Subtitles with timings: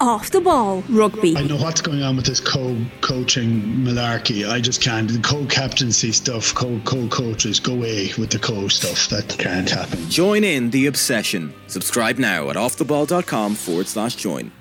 [0.00, 1.36] Off the Ball Rugby.
[1.36, 4.48] I know what's going on with this co-coaching malarkey.
[4.48, 5.10] I just can't.
[5.10, 9.08] The co-captaincy stuff, co-co-coaches, go away with the co stuff.
[9.08, 10.08] That can't happen.
[10.08, 11.52] Join in the obsession.
[11.66, 14.52] Subscribe now at offtheball.com forward slash join.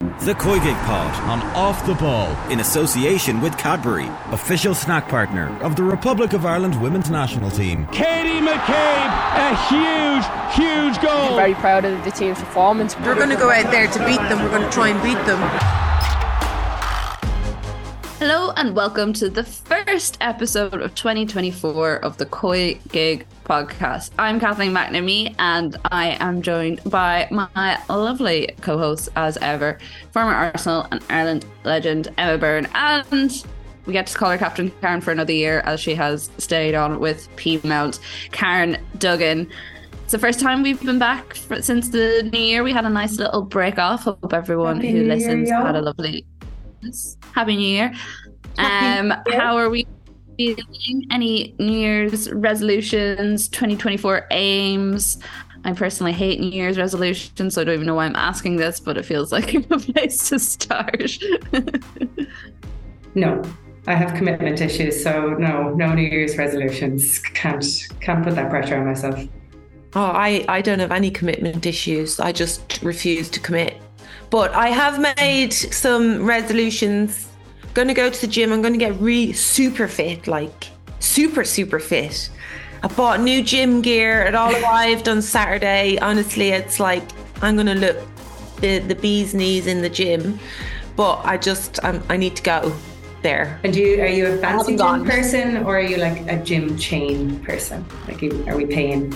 [0.00, 5.76] The COYGIG Pod on Off the Ball in association with Cadbury, official snack partner of
[5.76, 7.86] the Republic of Ireland women's national team.
[7.88, 10.24] Katie McCabe, a huge,
[10.54, 11.30] huge goal.
[11.32, 12.98] I'm very proud of the team's performance.
[13.00, 14.42] We're going to go out there to beat them.
[14.42, 15.89] We're going to try and beat them.
[18.20, 24.10] Hello and welcome to the first episode of 2024 of the Koi Gig podcast.
[24.18, 29.78] I'm Kathleen McNamee and I am joined by my lovely co host as ever,
[30.10, 32.68] former Arsenal and Ireland legend Emma Byrne.
[32.74, 33.42] And
[33.86, 37.00] we get to call her Captain Karen for another year as she has stayed on
[37.00, 38.00] with Peamount.
[38.32, 39.48] Karen Duggan.
[40.02, 42.64] It's the first time we've been back for, since the new year.
[42.64, 44.02] We had a nice little break off.
[44.02, 46.26] Hope everyone Happy who listens year, had a lovely
[47.34, 47.92] Happy New Year.
[48.58, 49.86] Um, how are we
[50.36, 51.06] feeling?
[51.10, 55.18] Any New Year's resolutions, 2024 aims?
[55.64, 58.80] I personally hate New Year's resolutions, so I don't even know why I'm asking this,
[58.80, 61.18] but it feels like a place to start.
[63.14, 63.42] no,
[63.86, 67.18] I have commitment issues, so no, no New Year's resolutions.
[67.18, 67.64] Can't
[68.00, 69.20] can't put that pressure on myself.
[69.94, 72.20] Oh, I I don't have any commitment issues.
[72.20, 73.80] I just refuse to commit.
[74.30, 77.28] But I have made some resolutions.
[77.74, 78.52] Gonna go to the gym.
[78.52, 80.68] I'm gonna get really super fit, like
[81.00, 82.30] super, super fit.
[82.82, 84.22] I bought new gym gear.
[84.22, 85.98] It all arrived on Saturday.
[85.98, 87.02] Honestly, it's like
[87.42, 87.98] I'm gonna look
[88.60, 90.38] the the bee's knees in the gym.
[90.94, 92.72] But I just I'm, I need to go
[93.22, 93.58] there.
[93.64, 96.78] And do you are you a fancy gym person or are you like a gym
[96.78, 97.84] chain person?
[98.06, 99.12] Like, are we paying?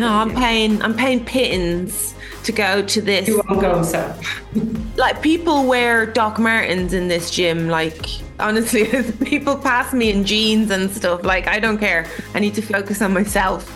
[0.00, 0.82] No, I'm paying.
[0.82, 2.15] I'm paying pittance
[2.46, 3.28] to go to this.
[3.28, 4.18] You won't go, so.
[4.96, 7.68] like people wear Doc Martens in this gym.
[7.68, 8.06] Like
[8.40, 8.86] honestly,
[9.24, 11.24] people pass me in jeans and stuff.
[11.24, 12.06] Like I don't care.
[12.34, 13.70] I need to focus on myself.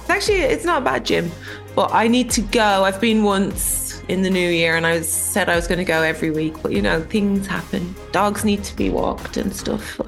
[0.00, 1.30] It's actually it's not a bad gym,
[1.74, 2.84] but I need to go.
[2.84, 5.84] I've been once in the new year and I was said I was going to
[5.84, 7.94] go every week, but you know things happen.
[8.12, 10.00] Dogs need to be walked and stuff.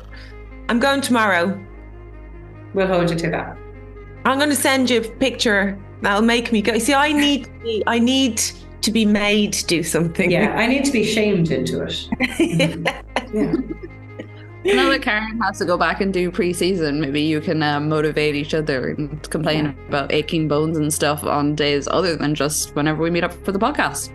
[0.69, 1.59] I'm going tomorrow.
[2.75, 3.57] We'll hold you to that.
[4.25, 6.79] I'm going to send you a picture That'll make me go.
[6.79, 8.43] See, I need to be, I need
[8.83, 10.31] to be made to do something.
[10.31, 12.09] Yeah, I need to be shamed into it.
[14.65, 14.75] yeah.
[14.75, 18.35] Now that Karen has to go back and do preseason, maybe you can uh, motivate
[18.35, 19.89] each other and complain yeah.
[19.89, 23.53] about aching bones and stuff on days other than just whenever we meet up for
[23.53, 24.11] the podcast.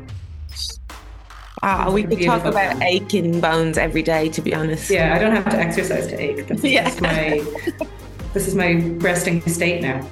[1.63, 4.29] Ah, we could talk about aching bones every day.
[4.29, 6.47] To be honest, yeah, I don't have to exercise to ache.
[6.47, 6.85] This, yeah.
[6.85, 7.45] this is my
[8.33, 10.09] this is my resting state now.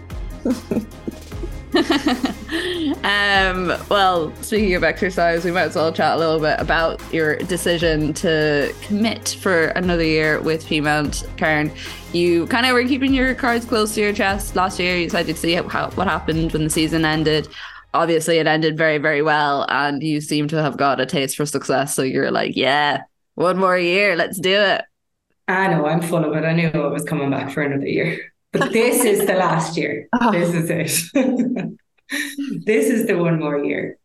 [3.03, 7.35] um, well, speaking of exercise, we might as well chat a little bit about your
[7.35, 11.27] decision to commit for another year with Peamount.
[11.37, 11.71] Karen,
[12.11, 14.97] you kind of were keeping your cards close to your chest last year.
[14.97, 17.47] You decided to see how, what happened when the season ended.
[17.93, 21.45] Obviously, it ended very, very well, and you seem to have got a taste for
[21.45, 21.93] success.
[21.93, 23.01] So you're like, yeah,
[23.35, 24.85] one more year, let's do it.
[25.47, 26.45] I know, I'm full of it.
[26.45, 28.31] I knew I was coming back for another year.
[28.51, 30.07] But this is the last year.
[30.19, 30.31] Oh.
[30.31, 30.69] This is
[31.13, 31.77] it.
[32.65, 33.97] this is the one more year.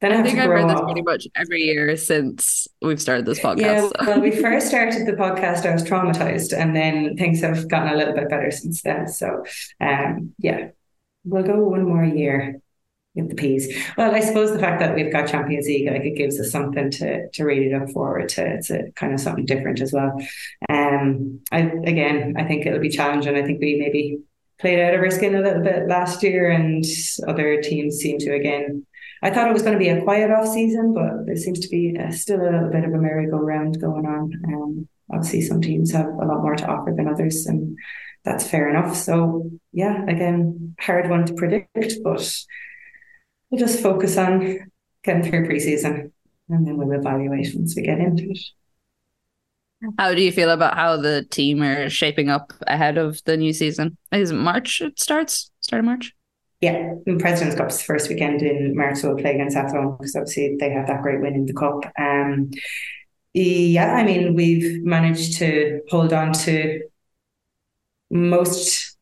[0.00, 3.38] Then I, I think I've read this pretty much every year since we've started this
[3.38, 3.60] podcast.
[3.60, 3.92] Yeah, so.
[4.00, 7.96] well, we first started the podcast, I was traumatized, and then things have gotten a
[7.96, 9.06] little bit better since then.
[9.06, 9.44] So,
[9.80, 10.70] um, yeah,
[11.24, 12.60] we'll go one more year
[13.14, 13.74] the peas.
[13.96, 16.90] Well, I suppose the fact that we've got Champions League, like it gives us something
[16.92, 18.46] to to really look forward to.
[18.54, 20.16] It's a kind of something different as well.
[20.68, 23.36] Um, I again, I think it'll be challenging.
[23.36, 24.18] I think we maybe
[24.58, 26.84] played out of our skin a little bit last year, and
[27.28, 28.86] other teams seem to again.
[29.24, 31.68] I thought it was going to be a quiet off season, but there seems to
[31.68, 34.32] be uh, still a little bit of a merry-go-round going on.
[34.48, 37.78] Um, obviously, some teams have a lot more to offer than others, and
[38.24, 38.96] that's fair enough.
[38.96, 42.36] So, yeah, again, hard one to predict, but
[43.52, 44.58] we'll just focus on
[45.04, 46.10] getting through preseason
[46.48, 48.38] and then we'll evaluate once we get into it.
[49.98, 53.52] How do you feel about how the team are shaping up ahead of the new
[53.52, 53.98] season?
[54.10, 55.50] Is it March it starts?
[55.60, 56.14] Start of March?
[56.60, 60.56] Yeah, in President's Cup's first weekend in March, so we'll play against Athlone because obviously
[60.60, 61.84] they have that great win in the cup.
[61.98, 62.52] Um,
[63.34, 66.82] yeah, I mean, we've managed to hold on to
[68.10, 68.96] most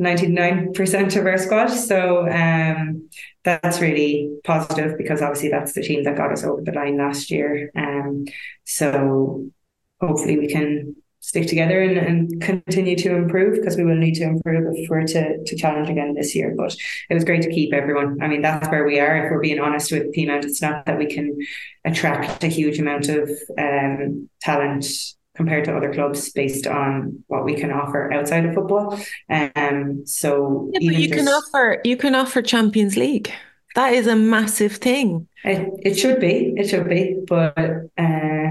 [0.00, 1.68] 99% of our squad.
[1.68, 3.08] So um,
[3.44, 7.30] that's really positive because obviously that's the team that got us over the line last
[7.30, 7.70] year.
[7.76, 8.26] Um,
[8.64, 9.46] so
[10.00, 14.24] hopefully we can stick together and, and continue to improve because we will need to
[14.24, 16.54] improve if we're to, to challenge again this year.
[16.56, 16.74] But
[17.08, 18.18] it was great to keep everyone.
[18.22, 19.26] I mean, that's where we are.
[19.26, 21.36] If we're being honest with Peamount, it's not that we can
[21.84, 24.86] attract a huge amount of um, talent
[25.40, 28.86] compared to other clubs based on what we can offer outside of football.
[29.28, 33.30] Um, so yeah, you just, can offer you can offer Champions League.
[33.74, 35.28] That is a massive thing.
[35.44, 36.52] It, it should be.
[36.56, 37.58] It should be, but.
[37.96, 38.48] Uh,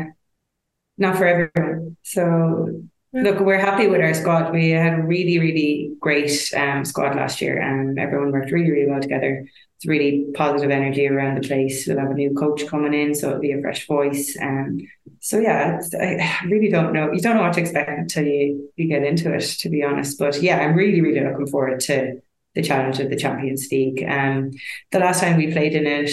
[0.99, 1.97] not for everyone.
[2.03, 2.83] So
[3.13, 4.51] look, we're happy with our squad.
[4.53, 8.89] We had a really, really great um, squad last year, and everyone worked really, really
[8.89, 9.47] well together.
[9.77, 11.87] It's really positive energy around the place.
[11.87, 14.35] We'll have a new coach coming in, so it'll be a fresh voice.
[14.35, 14.87] And um,
[15.19, 17.11] so yeah, I really don't know.
[17.11, 20.19] You don't know what to expect until you you get into it, to be honest.
[20.19, 22.21] But yeah, I'm really, really looking forward to
[22.55, 24.03] the challenge of the Champions League.
[24.07, 24.51] Um,
[24.91, 26.11] the last time we played in it,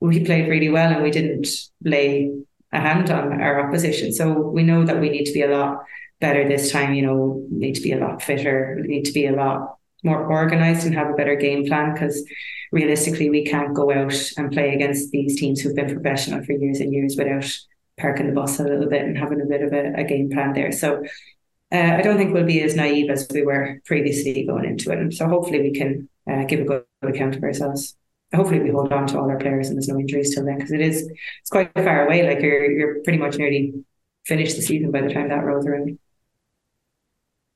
[0.00, 1.48] we played really well, and we didn't
[1.84, 2.32] lay
[2.72, 4.12] a hand on our opposition.
[4.12, 5.84] So we know that we need to be a lot
[6.22, 6.94] better this time.
[6.94, 8.78] You know, need to be a lot fitter.
[8.80, 12.24] We need to be a lot more organized and have a better game plan because
[12.72, 16.80] realistically we can't go out and play against these teams who've been professional for years
[16.80, 17.44] and years without
[17.98, 20.54] parking the bus a little bit and having a bit of a, a game plan
[20.54, 20.72] there.
[20.72, 21.04] So
[21.70, 24.98] uh, I don't think we'll be as naive as we were previously going into it.
[24.98, 27.96] And so hopefully we can uh, give a good account of ourselves
[28.34, 30.72] hopefully we hold on to all our players and there's no injuries till then because
[30.72, 31.08] it is
[31.40, 32.26] it's quite far away.
[32.26, 33.74] Like you're you're pretty much nearly
[34.26, 35.98] finished the season by the time that rolls around.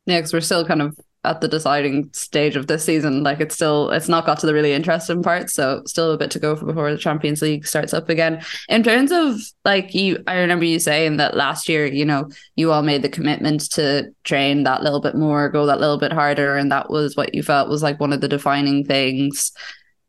[0.07, 3.23] Yeah, because we're still kind of at the deciding stage of this season.
[3.23, 6.31] Like it's still it's not got to the really interesting part, so still a bit
[6.31, 8.43] to go for before the Champions League starts up again.
[8.69, 12.71] In terms of like you, I remember you saying that last year, you know, you
[12.71, 16.57] all made the commitment to train that little bit more, go that little bit harder,
[16.57, 19.51] and that was what you felt was like one of the defining things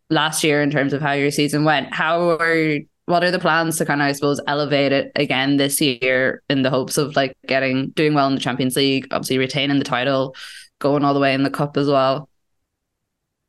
[0.10, 1.94] last year in terms of how your season went.
[1.94, 5.80] How are what are the plans to kind of I suppose elevate it again this
[5.80, 9.80] year in the hopes of like getting doing well in the Champions League, obviously retaining
[9.80, 10.36] the title,
[10.80, 12.30] going all the way in the cup as well?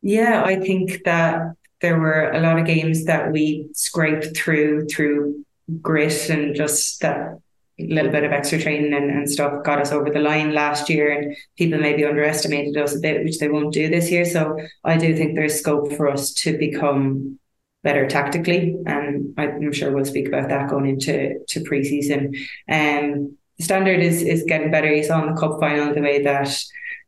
[0.01, 1.41] Yeah, I think that
[1.81, 5.43] there were a lot of games that we scraped through through
[5.81, 7.37] grit and just that
[7.77, 11.11] little bit of extra training and, and stuff got us over the line last year
[11.11, 14.97] and people maybe underestimated us a bit which they won't do this year so I
[14.97, 17.38] do think there's scope for us to become
[17.83, 22.37] better tactically and I'm sure we'll speak about that going into to preseason
[22.69, 26.21] um the standard is is getting better you saw in the cup final the way
[26.23, 26.55] that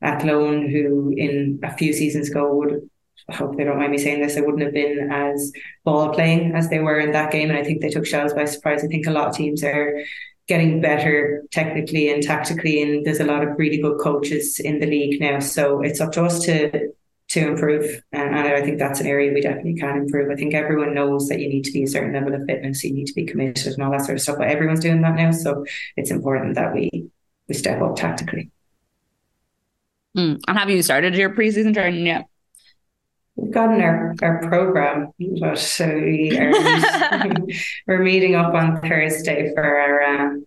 [0.02, 2.90] Athlone who in a few seasons ago would
[3.30, 5.54] I hope they don't mind me saying this, they wouldn't have been as
[5.86, 7.50] ball playing as they were in that game.
[7.50, 8.84] And I think they took Shels by surprise.
[8.84, 10.04] I think a lot of teams are
[10.48, 14.86] getting better technically and tactically and there's a lot of really good coaches in the
[14.86, 16.92] league now so it's up to us to
[17.32, 20.94] to improve and I think that's an area we definitely can improve I think everyone
[20.94, 23.26] knows that you need to be a certain level of fitness you need to be
[23.26, 26.56] committed and all that sort of stuff but everyone's doing that now so it's important
[26.56, 27.10] that we
[27.48, 28.52] we step up tactically
[30.18, 30.40] mm.
[30.46, 32.26] and have you started your preseason training yet
[33.38, 36.52] We've gotten our, our program, but so we are
[37.88, 40.46] we're meeting up on Thursday for our um,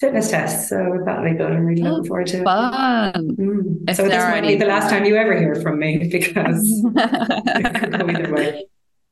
[0.00, 0.68] fitness test.
[0.68, 1.52] So that'll be good.
[1.52, 3.14] I'm really looking forward to fun.
[3.14, 3.38] it.
[3.38, 3.96] Mm.
[3.96, 6.62] So this might be the last time you ever hear from me because
[6.96, 8.66] it could go either way.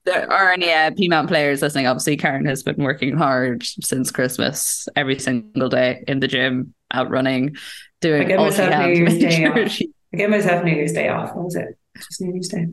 [0.04, 1.86] There are any uh, Peamount players listening.
[1.86, 7.08] Obviously, Karen has been working hard since Christmas, every single day in the gym, out
[7.08, 7.56] running,
[8.02, 9.70] doing I get all myself New Year's Day off.
[9.70, 9.90] She...
[10.12, 11.34] I get myself New Year's Day off.
[11.34, 11.78] What was it?
[11.96, 12.66] Just New Year's Day.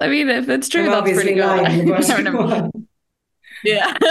[0.00, 2.70] I mean, if it's true, I'm that's pretty good.
[3.64, 3.96] yeah.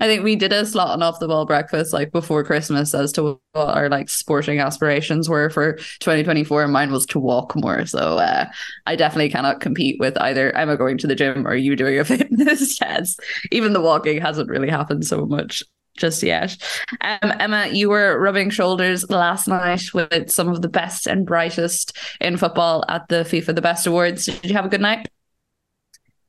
[0.00, 3.12] I think we did a slot on off the ball breakfast like before Christmas as
[3.12, 6.64] to what our like sporting aspirations were for 2024.
[6.64, 7.86] And Mine was to walk more.
[7.86, 8.46] So uh,
[8.86, 12.04] I definitely cannot compete with either Emma going to the gym or you doing a
[12.04, 13.20] fitness test.
[13.50, 15.62] Even the walking hasn't really happened so much
[15.96, 16.56] just yet.
[17.00, 21.96] Um, Emma, you were rubbing shoulders last night with some of the best and brightest
[22.20, 24.26] in football at the FIFA The Best Awards.
[24.26, 25.08] Did you have a good night?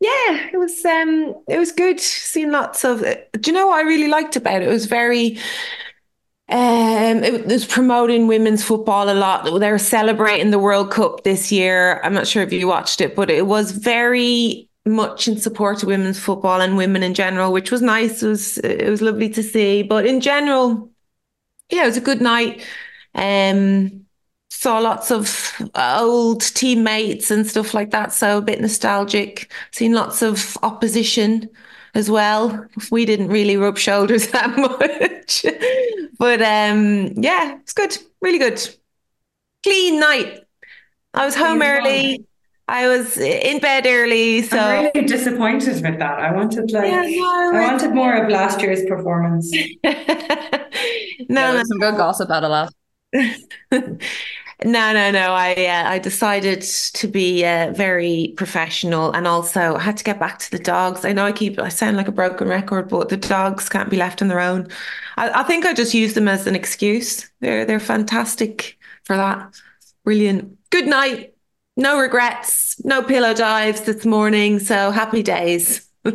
[0.04, 1.98] Yeah, it was um it was good.
[2.00, 4.68] Seeing lots of do you know what I really liked about it?
[4.68, 5.38] It was very
[6.50, 9.46] um it was promoting women's football a lot.
[9.46, 12.02] They were celebrating the World Cup this year.
[12.04, 15.88] I'm not sure if you watched it, but it was very much in support of
[15.88, 18.22] women's football and women in general, which was nice.
[18.22, 19.84] It was it was lovely to see.
[19.84, 20.92] But in general,
[21.72, 22.66] yeah, it was a good night.
[23.16, 24.03] Um,
[24.64, 28.14] saw lots of old teammates and stuff like that.
[28.14, 29.52] So a bit nostalgic.
[29.72, 31.50] Seen lots of opposition
[31.96, 32.66] as well.
[32.90, 35.46] We didn't really rub shoulders that much.
[36.18, 37.98] but um, yeah, it's good.
[38.22, 38.66] Really good.
[39.64, 40.46] Clean night.
[41.14, 42.26] I was home early.
[42.70, 46.20] I was in bed early, so I'm really disappointed with that.
[46.20, 49.52] I wanted like Yeah, no, I wanted more of last year's performance.
[49.84, 52.72] no, There no, was some good gossip out of that.
[54.66, 55.34] No, no, no.
[55.34, 60.20] I uh, I decided to be uh, very professional, and also I had to get
[60.20, 61.04] back to the dogs.
[61.04, 63.98] I know I keep I sound like a broken record, but the dogs can't be
[63.98, 64.70] left on their own.
[65.18, 67.30] I, I think I just use them as an excuse.
[67.42, 69.54] They're they're fantastic for that.
[70.06, 70.58] Brilliant.
[70.70, 71.34] Good night.
[71.76, 72.80] No regrets.
[72.86, 74.60] No pillow dives this morning.
[74.60, 75.90] So happy days.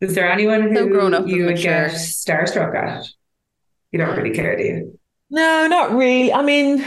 [0.00, 1.62] Is there anyone So who grown up you would mature.
[1.62, 3.06] get starstruck at?
[3.92, 5.00] You don't really care, do you?
[5.30, 6.32] No, not really.
[6.32, 6.84] I mean,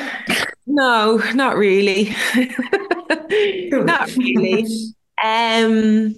[0.66, 2.16] no, not really.
[3.72, 4.66] Not really.
[5.24, 6.16] Um,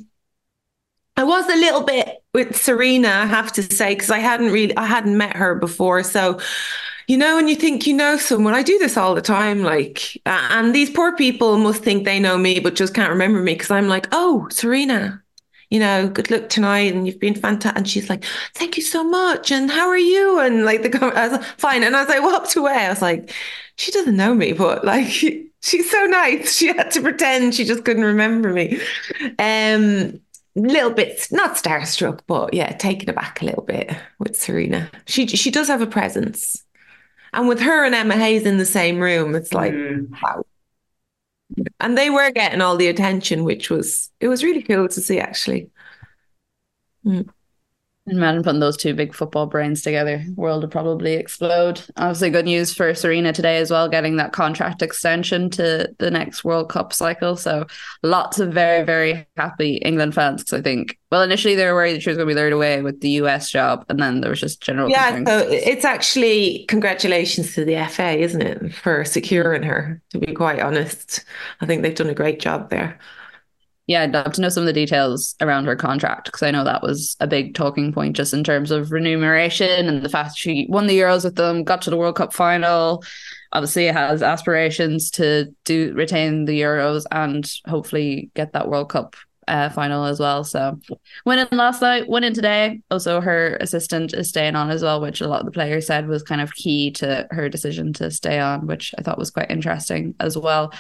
[1.17, 4.75] I was a little bit with Serena, I have to say, because I hadn't really,
[4.77, 6.03] I hadn't met her before.
[6.03, 6.39] So,
[7.07, 9.61] you know, when you think you know someone, I do this all the time.
[9.63, 13.41] Like, uh, and these poor people must think they know me, but just can't remember
[13.41, 15.21] me because I'm like, oh, Serena,
[15.69, 17.77] you know, good luck tonight, and you've been fantastic.
[17.77, 18.23] And she's like,
[18.55, 20.39] thank you so much, and how are you?
[20.39, 21.83] And like the, I was like, fine.
[21.83, 23.33] And as I walked away, I was like,
[23.77, 25.07] she doesn't know me, but like,
[25.61, 26.55] she's so nice.
[26.55, 28.79] She had to pretend she just couldn't remember me.
[29.38, 30.19] Um,
[30.55, 34.89] little bit not starstruck, but yeah, taken aback a little bit with Serena.
[35.05, 36.63] She she does have a presence,
[37.33, 40.09] and with her and Emma Hayes in the same room, it's like Mm.
[40.21, 40.43] wow.
[41.79, 45.19] And they were getting all the attention, which was it was really cool to see
[45.19, 45.69] actually.
[47.03, 47.21] Hmm.
[48.09, 50.23] Imagine putting those two big football brains together.
[50.35, 51.81] World would probably explode.
[51.97, 56.43] Obviously, good news for Serena today as well, getting that contract extension to the next
[56.43, 57.35] World Cup cycle.
[57.35, 57.67] So
[58.03, 60.41] lots of very, very happy England fans.
[60.41, 62.53] Because I think, well, initially they were worried that she was going to be lured
[62.53, 64.89] away with the US job, and then there was just general.
[64.89, 70.33] Yeah, so it's actually congratulations to the FA, isn't it, for securing her, to be
[70.33, 71.23] quite honest.
[71.61, 72.99] I think they've done a great job there.
[73.89, 76.63] Yeah, I'd love to know some of the details around her contract because I know
[76.63, 80.67] that was a big talking point just in terms of remuneration and the fact she
[80.69, 83.03] won the Euros with them, got to the World Cup final.
[83.51, 89.15] Obviously, has aspirations to do retain the Euros and hopefully get that World Cup
[89.48, 90.43] uh, final as well.
[90.43, 90.79] So,
[91.25, 92.81] winning last night, winning today.
[92.91, 96.08] Also, her assistant is staying on as well, which a lot of the players said
[96.08, 99.50] was kind of key to her decision to stay on, which I thought was quite
[99.50, 100.72] interesting as well.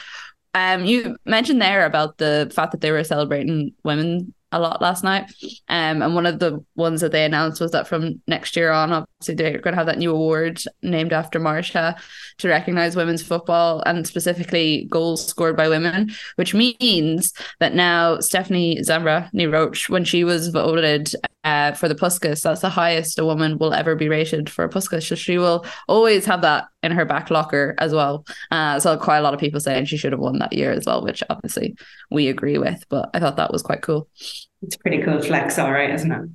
[0.53, 5.03] Um, you mentioned there about the fact that they were celebrating women a lot last
[5.03, 5.31] night.
[5.67, 8.91] Um, and one of the ones that they announced was that from next year on,
[8.91, 11.95] obviously they're going to have that new award named after Marta
[12.39, 18.79] to recognize women's football and specifically goals scored by women, which means that now Stephanie
[18.81, 21.13] Zambra Roach, when she was voted
[21.49, 24.69] uh, for the Puskas, that's the highest a woman will ever be rated for a
[24.69, 25.07] Puskas.
[25.07, 28.25] So she will always have that in her back locker as well.
[28.51, 30.85] Uh, so quite a lot of people saying she should have won that year as
[30.85, 31.75] well, which obviously
[32.11, 32.83] we agree with.
[32.89, 34.07] But I thought that was quite cool.
[34.61, 36.29] It's pretty cool flex, all right, isn't it?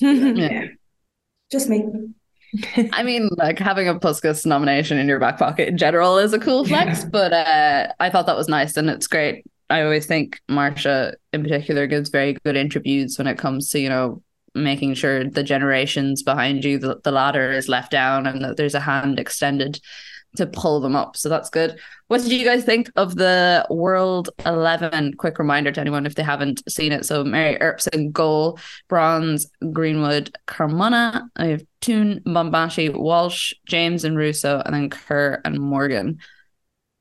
[0.00, 0.50] Yeah.
[0.50, 0.64] Yeah.
[1.52, 1.84] Just me.
[2.92, 6.38] I mean, like having a Puskas nomination in your back pocket in general is a
[6.38, 7.08] cool flex, Yeah.
[7.10, 9.44] but uh, I thought that was nice and it's great.
[9.70, 13.88] I always think Marta in particular gives very good interviews when it comes to, you
[13.88, 14.22] know,
[14.54, 18.74] making sure the generations behind you, the, the ladder is left down and that there's
[18.74, 19.80] a hand extended
[20.36, 21.16] to pull them up.
[21.16, 21.78] So that's good.
[22.08, 25.14] What did you guys think of the World 11?
[25.14, 27.06] Quick reminder to anyone if they haven't seen it.
[27.06, 28.58] So Mary Earps in goal,
[28.88, 31.22] Bronze, Greenwood, Carmona.
[31.36, 36.18] I have Toone, Bonmati, Walsh, James and Russo, and then Kerr and Morgan.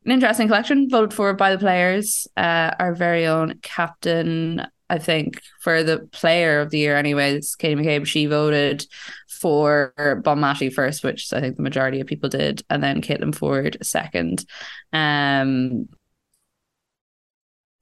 [0.05, 2.27] An interesting collection voted for by the players.
[2.35, 7.73] Uh, our very own captain, I think, for the player of the year, anyways, Katie
[7.73, 8.85] McCabe, she voted
[9.27, 13.83] for Bonmati first, which I think the majority of people did, and then Caitlin Foord
[13.83, 14.45] second.
[14.93, 15.89] Um,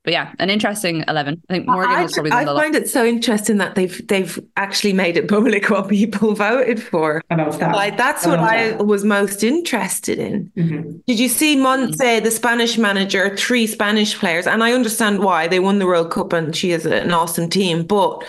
[0.03, 1.41] but yeah, an interesting eleven.
[1.49, 4.39] I think Morgan I, was probably I the find it so interesting that they've they've
[4.57, 7.21] actually made it public what people voted for.
[7.29, 7.75] I love that.
[7.75, 8.85] Like that's I what love I that.
[8.85, 10.51] was most interested in.
[10.57, 11.01] Mhm.
[11.05, 14.47] Did you see Montse, the Spanish manager, three Spanish players?
[14.47, 17.83] And I understand why they won the World Cup and she is an awesome team,
[17.83, 18.23] but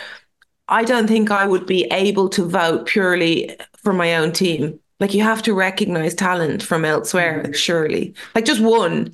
[0.69, 4.79] I don't think I would be able to vote purely for my own team.
[5.01, 8.15] Like you have to recognize talent from elsewhere, surely.
[8.35, 9.13] Like just one.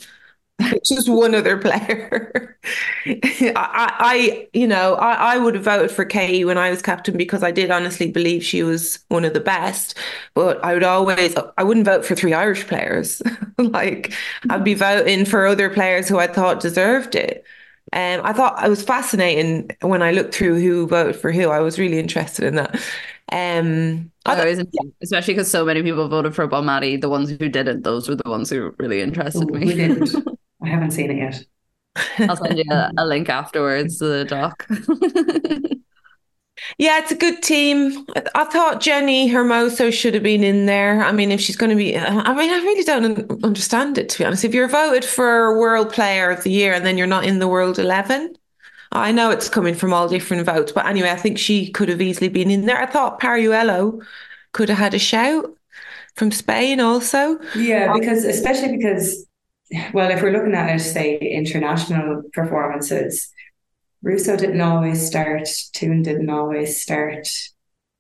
[0.85, 2.57] just one other player.
[3.07, 7.17] I, I, you know, I, I would have voted for Kay when I was captain
[7.17, 9.97] because I did honestly believe she was one of the best.
[10.35, 13.23] But I would always, I wouldn't vote for three Irish players.
[13.59, 14.13] like
[14.51, 17.45] I'd be voting for other players who I thought deserved it.
[17.93, 21.49] Um, I thought it was fascinating when I looked through who voted for who.
[21.49, 22.75] I was really interested in that.
[23.33, 24.59] Um, I I thought- always,
[25.03, 27.01] especially because so many people voted for Bonmati.
[27.01, 30.35] The ones who didn't, those were the ones who really interested Ooh, me.
[30.61, 30.73] Who didn't?
[30.73, 31.45] I haven't seen it yet.
[32.29, 34.67] I'll send you a, a link afterwards to the doc.
[36.77, 38.05] Yeah, it's a good team.
[38.17, 41.03] I, I thought Jenni Hermoso should have been in there.
[41.03, 44.19] I mean, if she's going to be, I mean, I really don't understand it, to
[44.19, 44.45] be honest.
[44.45, 47.49] If you're voted for World Player of the Year and then you're not in the
[47.49, 48.37] World 11,
[48.93, 50.73] I know it's coming from all different votes.
[50.73, 52.81] But anyway, I think she could have easily been in there.
[52.81, 54.05] I thought Paralluelo
[54.53, 55.55] could have had a shout
[56.17, 57.39] from Spain also.
[57.55, 59.27] Yeah, um, because especially because,
[59.93, 63.31] well, if we're looking at it, say international performances,
[64.03, 67.29] Russo didn't always start, Toone didn't always start.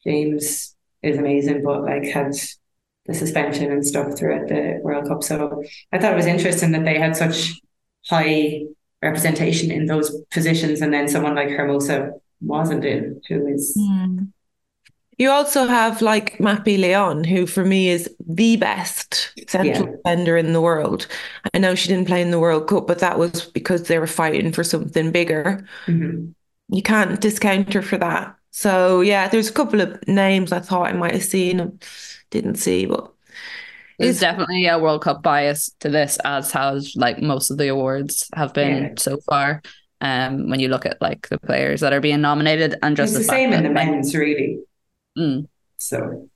[0.05, 2.33] James is amazing, but like had
[3.07, 5.23] the suspension and stuff throughout the World Cup.
[5.23, 7.61] So I thought it was interesting that they had such
[8.09, 8.63] high
[9.03, 13.77] representation in those positions, and then someone like Hermoso wasn't in, who is.
[13.77, 14.33] Mm.
[15.19, 19.97] You also have like Mapi Leon, who for me is the best central yeah.
[19.97, 21.09] defender in the world.
[21.53, 24.07] I know she didn't play in the World Cup, but that was because they were
[24.07, 25.67] fighting for something bigger.
[25.87, 26.31] Mm-hmm.
[26.69, 28.37] You can't discount her for that.
[28.53, 31.81] So yeah, there's a couple of names I thought I might have seen,
[32.31, 33.13] didn't see, but
[33.99, 38.29] it's definitely a World Cup bias to this, as has like most of the awards
[38.35, 38.93] have been yeah.
[38.97, 39.63] so far.
[40.01, 43.27] Um, when you look at like the players that are being nominated, and just it's
[43.27, 44.61] the, the same in the men's, really.
[45.19, 45.49] Mm.
[45.77, 46.29] So.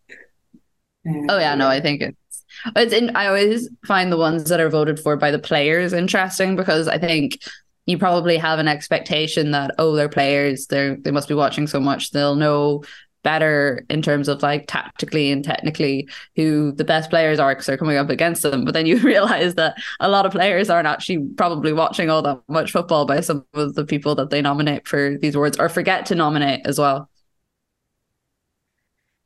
[1.06, 2.44] oh yeah, no, I think it's
[2.76, 6.56] it's in, I always find the ones that are voted for by the players interesting
[6.56, 7.38] because I think
[7.86, 11.80] you probably have an expectation that oh they're players they're they must be watching so
[11.80, 12.82] much they'll know
[13.22, 17.76] better in terms of like tactically and technically who the best players are because they're
[17.76, 18.64] coming up against them.
[18.64, 22.40] But then you realize that a lot of players aren't actually probably watching all that
[22.48, 26.06] much football by some of the people that they nominate for these awards or forget
[26.06, 27.08] to nominate as well.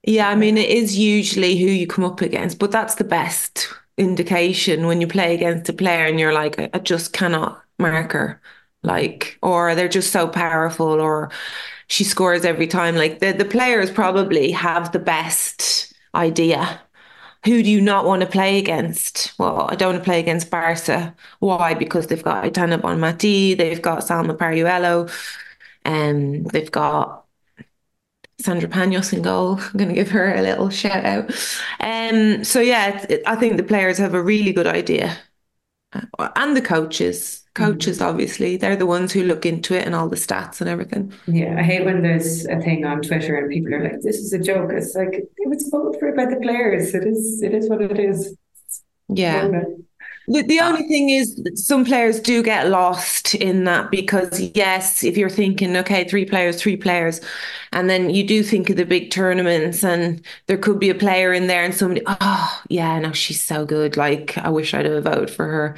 [0.07, 3.69] Yeah, I mean, it is usually who you come up against, but that's the best
[3.99, 8.41] indication when you play against a player and you're like, I just cannot mark her.
[8.85, 11.31] Like, or they're just so powerful, or
[11.89, 12.95] she scores every time.
[12.95, 16.81] Like, the, the players probably have the best idea.
[17.45, 19.35] Who do you not want to play against?
[19.39, 21.15] Well, I don't want to play against Barca.
[21.41, 21.75] Why?
[21.75, 25.11] Because they've got Aitana Bonmati, they've got Salma Paralluelo,
[25.85, 27.26] and um, they've got
[28.39, 29.59] Sandra Panos in goal.
[29.61, 31.31] I'm going to give her a little shout out.
[31.81, 35.17] Um, so yeah, it, I think the players have a really good idea,
[35.93, 37.43] uh, and the coaches.
[37.55, 38.09] Coaches, mm-hmm.
[38.09, 41.11] obviously, they're the ones who look into it and all the stats and everything.
[41.27, 44.35] Yeah, I hate when there's a thing on Twitter and people are like, "This is
[44.35, 46.95] a joke." It's like it was voted for by the players.
[46.95, 47.43] It is.
[47.43, 48.37] It is what it is.
[49.09, 49.49] Yeah.
[50.29, 50.69] The, the ah.
[50.69, 55.77] only thing is some players do get lost in that because yes, if you're thinking,
[55.77, 57.21] okay, three players, three players,
[57.73, 61.33] and then you do think of the big tournaments and there could be a player
[61.33, 63.97] in there and somebody, oh yeah, no, she's so good.
[63.97, 65.77] Like I wish I'd have voted for her.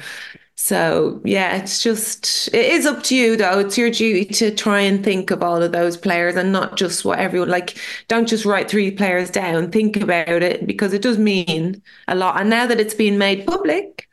[0.55, 3.59] So yeah, it's just it is up to you though.
[3.59, 7.05] It's your duty to try and think of all of those players and not just
[7.05, 7.77] what everyone like.
[8.09, 9.71] Don't just write three players down.
[9.71, 12.39] Think about it because it does mean a lot.
[12.39, 14.08] And now that it's been made public,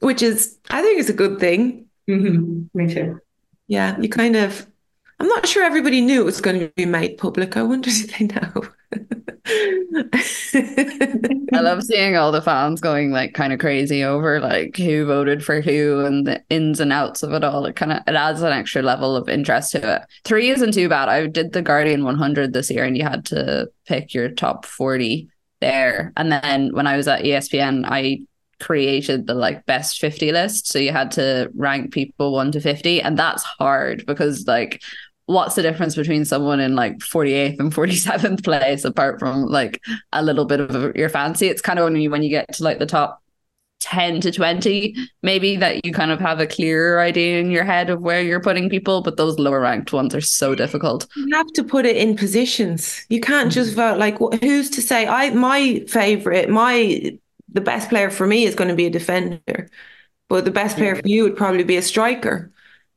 [0.00, 1.86] which is I think is a good thing.
[2.08, 2.64] Mm-hmm.
[2.74, 3.20] Me too.
[3.68, 4.66] Yeah, you kind of.
[5.18, 7.56] I'm not sure everybody knew it was going to be made public.
[7.56, 8.68] I wonder if they know.
[11.52, 15.44] I love seeing all the fans going like kind of crazy over like who voted
[15.44, 17.64] for who and the ins and outs of it all.
[17.64, 20.02] It kind of it adds an extra level of interest to it.
[20.24, 21.08] Three isn't too bad.
[21.08, 25.28] I did the Guardian 100 this year, and you had to pick your top 40
[25.60, 26.12] there.
[26.16, 28.20] And then when I was at ESPN, I
[28.60, 30.66] created the like best 50 list.
[30.68, 34.82] So you had to rank people 1 to 50 and that's hard because like
[35.26, 40.22] what's the difference between someone in like 48th and 47th place apart from like a
[40.22, 41.48] little bit of your fancy?
[41.48, 43.22] It's kind of only when you get to like the top
[43.80, 47.90] 10 to 20 maybe that you kind of have a clearer idea in your head
[47.90, 51.06] of where you're putting people but those lower ranked ones are so difficult.
[51.14, 53.04] You have to put it in positions.
[53.10, 53.76] You can't just mm.
[53.76, 55.06] vote like who's to say?
[55.06, 59.68] I my favorite my the best player for me is going to be a defender,
[60.28, 62.52] but the best player for you would probably be a striker.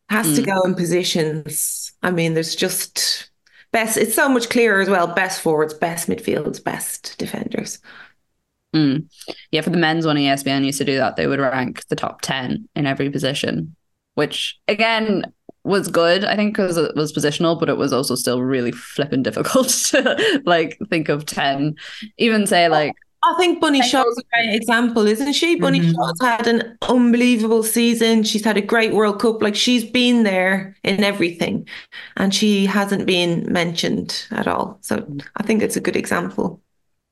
[0.10, 0.36] Has mm.
[0.38, 1.94] to go in positions.
[2.02, 3.30] I mean, there's just
[3.72, 3.98] best.
[3.98, 5.08] It's so much clearer as well.
[5.08, 7.80] Best forwards, best midfields, best defenders.
[8.76, 9.08] Mm.
[9.52, 11.16] Yeah, for the men's one, ESPN used to do that.
[11.16, 13.76] They would rank the top ten in every position,
[14.16, 15.32] which again
[15.64, 16.24] was good.
[16.26, 20.42] I think because it was positional, but it was also still really flipping difficult to
[20.46, 21.76] like think of ten.
[22.18, 25.56] Even say like I think Bunny Shaw's a great example, isn't she?
[25.56, 25.92] Bunny mm-hmm.
[25.92, 28.24] Shaw's had an unbelievable season.
[28.24, 29.42] She's had a great World Cup.
[29.42, 31.68] Like she's been there in everything,
[32.16, 34.78] and she hasn't been mentioned at all.
[34.82, 35.06] So
[35.36, 36.62] I think it's a good example.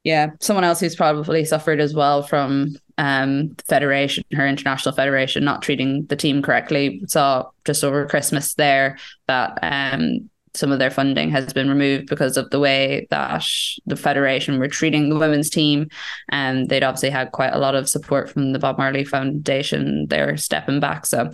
[0.03, 5.43] Yeah, someone else who's probably suffered as well from um, the federation, her international federation,
[5.43, 7.01] not treating the team correctly.
[7.07, 12.37] Saw just over Christmas there that um, some of their funding has been removed because
[12.37, 13.45] of the way that
[13.85, 15.89] the federation were treating the women's team.
[16.29, 20.07] And um, they'd obviously had quite a lot of support from the Bob Marley Foundation.
[20.07, 21.31] They're stepping back, so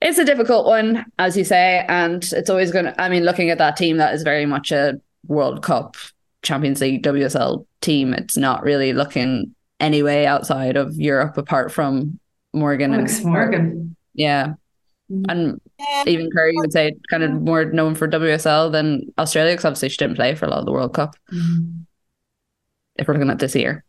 [0.00, 3.00] it's a difficult one, as you say, and it's always going to.
[3.00, 5.96] I mean, looking at that team, that is very much a World Cup
[6.42, 8.12] Champions League WSL team.
[8.12, 12.20] It's not really looking any way outside of Europe apart from
[12.52, 13.96] Morgan Alex and Morgan.
[14.14, 14.54] Yeah.
[15.10, 15.24] Mm-hmm.
[15.28, 15.60] And
[16.06, 19.98] even Curry would say kind of more known for WSL than Australia because obviously she
[19.98, 21.14] didn't play for a lot of the World Cup.
[21.32, 21.82] Mm-hmm.
[22.96, 23.84] If we're looking at this year.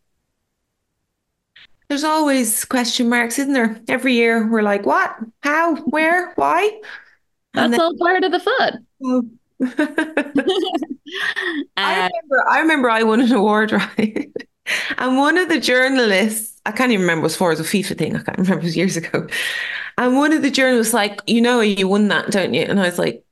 [1.88, 3.80] There's always question marks, isn't there?
[3.88, 5.14] Every year we're like, what?
[5.42, 5.76] How?
[5.76, 6.32] Where?
[6.34, 6.80] Why?
[7.54, 8.86] That's then- all part of the fun.
[9.04, 9.22] Oh.
[11.76, 14.30] I remember I remember I won an award, right?
[14.98, 18.16] and one of the journalists, I can't even remember, as far as a FIFA thing.
[18.16, 19.26] I can't remember, it was years ago.
[19.98, 22.62] And one of the journalists was like, you know, you won that, don't you?
[22.62, 23.24] And I was like,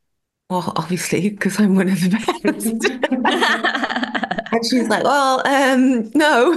[0.51, 2.91] well, obviously, because I'm one of the best.
[4.53, 6.57] and she's like, well, um, no,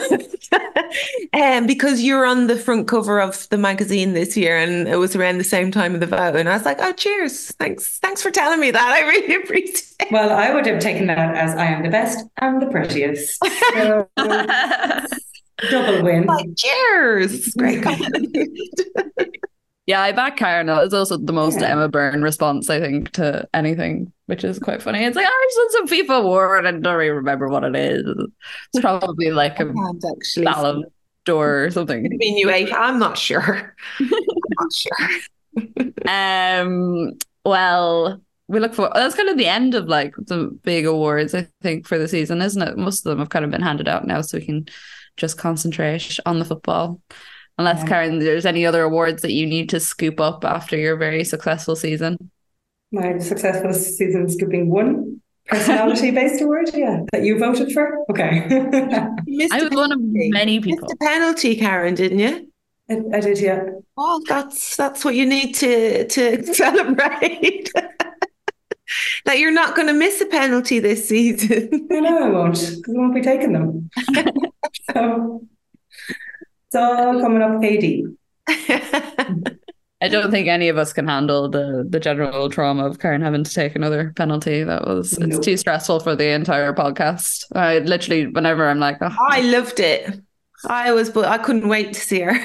[1.41, 5.15] um, because you're on the front cover of the magazine this year, and it was
[5.15, 6.35] around the same time of the vote.
[6.35, 8.91] And I was like, oh, cheers, thanks, thanks for telling me that.
[8.91, 9.93] I really appreciate.
[9.99, 10.11] it.
[10.11, 13.39] Well, I would have taken that as I am the best and the prettiest.
[13.73, 14.09] So,
[15.69, 16.25] double win.
[16.25, 17.83] Like, cheers, great
[19.87, 20.69] yeah, I back Karen.
[20.69, 21.69] It's also the most yeah.
[21.69, 25.03] Emma Byrne response, I think, to anything, which is quite funny.
[25.03, 27.63] It's like, oh, I just won some FIFA award and I don't even remember what
[27.63, 28.03] it is.
[28.73, 29.73] It's probably like a
[30.17, 30.85] actually Ballon
[31.25, 32.03] d'Or or something.
[32.03, 32.73] Maybe new eight.
[32.73, 33.75] I'm not sure.
[33.99, 34.09] I'm
[34.59, 36.07] not sure.
[36.07, 37.13] um.
[37.45, 41.47] Well, we look for that's kind of the end of like the big awards, I
[41.61, 42.77] think, for the season, isn't it?
[42.77, 44.67] Most of them have kind of been handed out now, so we can
[45.17, 47.01] just concentrate on the football.
[47.57, 47.87] Unless yeah.
[47.87, 51.75] Karen, there's any other awards that you need to scoop up after your very successful
[51.75, 52.31] season.
[52.91, 58.05] My successful season scooping one personality based award, yeah, that you voted for.
[58.09, 58.45] Okay,
[59.51, 60.87] I was one of many people.
[60.87, 62.51] Missed a penalty, Karen, didn't you?
[62.89, 63.63] I, I did, yeah.
[63.97, 67.71] Well, that's that's what you need to to celebrate.
[69.25, 71.87] That you're not going to miss a penalty this season.
[71.91, 73.89] I know I won't, because I won't be taking them.
[74.91, 75.45] so
[76.67, 78.15] it's all coming up KD.
[79.99, 83.43] I don't think any of us can handle the the general trauma of Karen having
[83.43, 84.63] to take another penalty.
[84.63, 85.29] That was nope.
[85.29, 87.45] it's too stressful for the entire podcast.
[87.53, 89.15] I literally whenever I'm like, oh.
[89.19, 90.21] I loved it.
[90.67, 92.39] I was, but I couldn't wait to see her.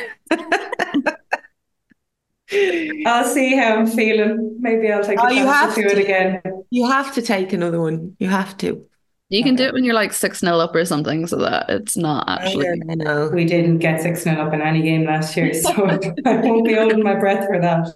[3.07, 4.57] I'll see how I'm feeling.
[4.61, 6.43] Maybe I'll take oh, you have to do it again.
[6.71, 8.17] You have to take another one.
[8.19, 8.87] You have to.
[9.29, 11.97] You can do it when you're like 6 0 up or something so that it's
[11.97, 12.69] not actually.
[12.69, 13.31] I know.
[13.31, 15.71] We didn't get 6 0 up in any game last year, so
[16.27, 17.95] I won't be holding my breath for that.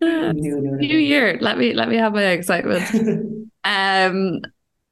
[0.00, 1.38] New year.
[1.40, 3.50] Let me let me have my excitement.
[3.64, 4.42] um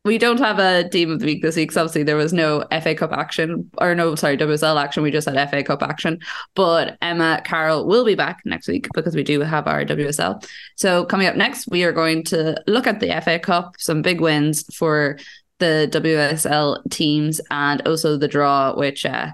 [0.04, 1.72] we don't have a team of the week this week.
[1.72, 5.02] So obviously, there was no FA Cup action, or no, sorry, WSL action.
[5.02, 6.20] We just had FA Cup action.
[6.54, 10.42] But Emma Carroll will be back next week because we do have our WSL.
[10.76, 14.22] So coming up next, we are going to look at the FA Cup, some big
[14.22, 15.18] wins for
[15.58, 19.28] the WSL teams, and also the draw, which uh,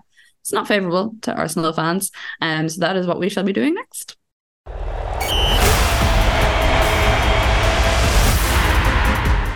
[0.44, 2.10] is not favourable to Arsenal fans.
[2.40, 4.16] And um, so that is what we shall be doing next.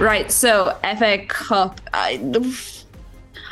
[0.01, 0.31] Right.
[0.33, 1.79] So FA Cup.
[1.93, 2.15] I,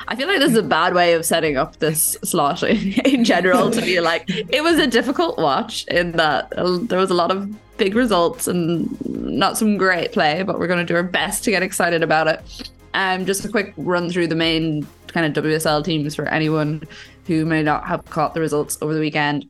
[0.09, 3.71] I feel like this is a bad way of setting up this slot in general.
[3.71, 6.51] to be like, it was a difficult watch in that
[6.89, 10.79] there was a lot of big results and not some great play, but we're going
[10.79, 12.71] to do our best to get excited about it.
[12.95, 16.83] Um, just a quick run through the main kind of WSL teams for anyone
[17.27, 19.45] who may not have caught the results over the weekend.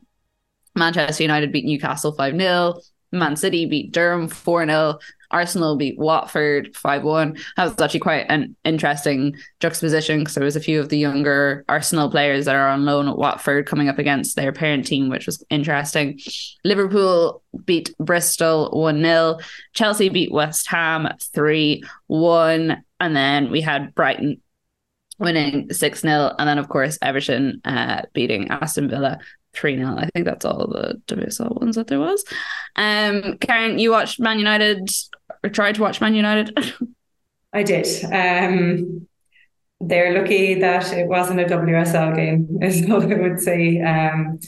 [0.75, 2.81] Manchester United beat Newcastle 5 0.
[3.13, 4.99] Man City beat Durham 4 0.
[5.31, 7.37] Arsenal beat Watford 5 1.
[7.57, 11.63] That was actually quite an interesting juxtaposition because there was a few of the younger
[11.69, 15.25] Arsenal players that are on loan at Watford coming up against their parent team, which
[15.25, 16.19] was interesting.
[16.63, 19.37] Liverpool beat Bristol 1 0.
[19.73, 22.83] Chelsea beat West Ham 3 1.
[22.99, 24.41] And then we had Brighton
[25.19, 26.35] winning 6 0.
[26.37, 29.19] And then, of course, Everton uh, beating Aston Villa
[29.53, 29.95] 3 0.
[29.97, 32.23] I think that's all the WSL ones that there was.
[32.75, 34.89] Um, Karen, you watched Man United
[35.43, 36.57] or tried to watch Man United?
[37.53, 37.87] I did.
[38.05, 39.07] Um,
[39.81, 43.81] they're lucky that it wasn't a WSL game, is all I would say.
[43.81, 44.39] Um,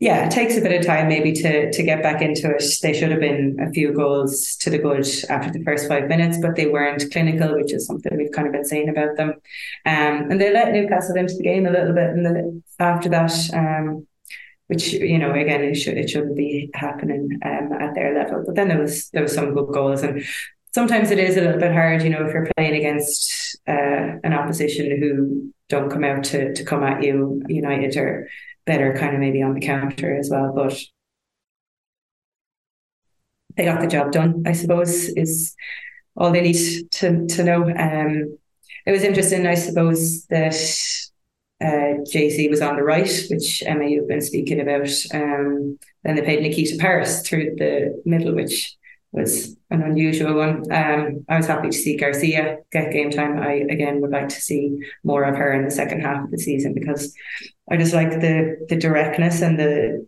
[0.00, 2.62] yeah, it takes a bit of time maybe to to get back into it.
[2.82, 6.38] They should have been a few goals to the good after the first five minutes,
[6.40, 9.30] but they weren't clinical, which is something we've kind of been saying about them.
[9.84, 14.06] Um, and they let Newcastle into the game a little bit, and after that, um,
[14.68, 18.44] which you know, again, it should it shouldn't be happening um, at their level.
[18.46, 20.22] But then there was there was some good goals, and
[20.72, 24.32] sometimes it is a little bit hard, you know, if you're playing against uh, an
[24.32, 27.42] opposition who don't come out to to come at you.
[27.48, 28.28] United are
[28.66, 30.52] better kind of maybe on the counter as well.
[30.54, 30.78] But
[33.56, 35.56] they got the job done, I suppose, is
[36.16, 37.64] all they need to, to know.
[37.64, 38.38] Um,
[38.86, 40.54] it was interesting, I suppose, that
[41.60, 44.88] uh, JC was on the right, which Emma, you've been speaking about.
[45.12, 48.76] Um, then they played Nikita Parris through the middle, which
[49.10, 50.70] was an unusual one.
[50.70, 53.38] Um, I was happy to see Garcia get game time.
[53.38, 56.38] I again would like to see more of her in the second half of the
[56.38, 57.14] season because
[57.70, 60.06] I just like the the directness and the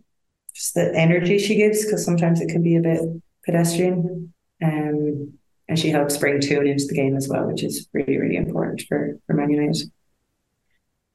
[0.55, 3.01] just the energy she gives because sometimes it can be a bit
[3.45, 4.33] pedestrian.
[4.63, 5.33] Um,
[5.67, 8.83] and she helps bring Toone into the game as well, which is really really important
[8.87, 9.91] for for Man United.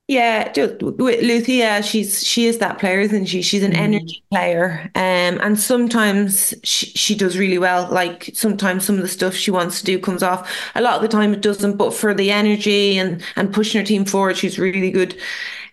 [0.09, 3.43] Yeah, just with Lucía, she's she is that player, isn't she?
[3.43, 3.79] She's an mm.
[3.79, 7.91] energy player, um, and sometimes she, she does really well.
[7.91, 10.49] Like sometimes some of the stuff she wants to do comes off.
[10.77, 13.87] A lot of the time it doesn't, but for the energy and and pushing her
[13.87, 15.19] team forward, she's really good.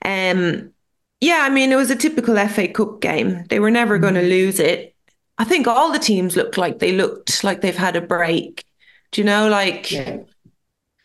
[0.04, 0.74] Um,
[1.22, 3.46] yeah, I mean it was a typical FA Cup game.
[3.50, 4.02] They were never mm.
[4.02, 4.96] going to lose it.
[5.38, 8.65] I think all the teams looked like they looked like they've had a break.
[9.12, 9.91] Do you know, like.
[9.91, 10.17] Yeah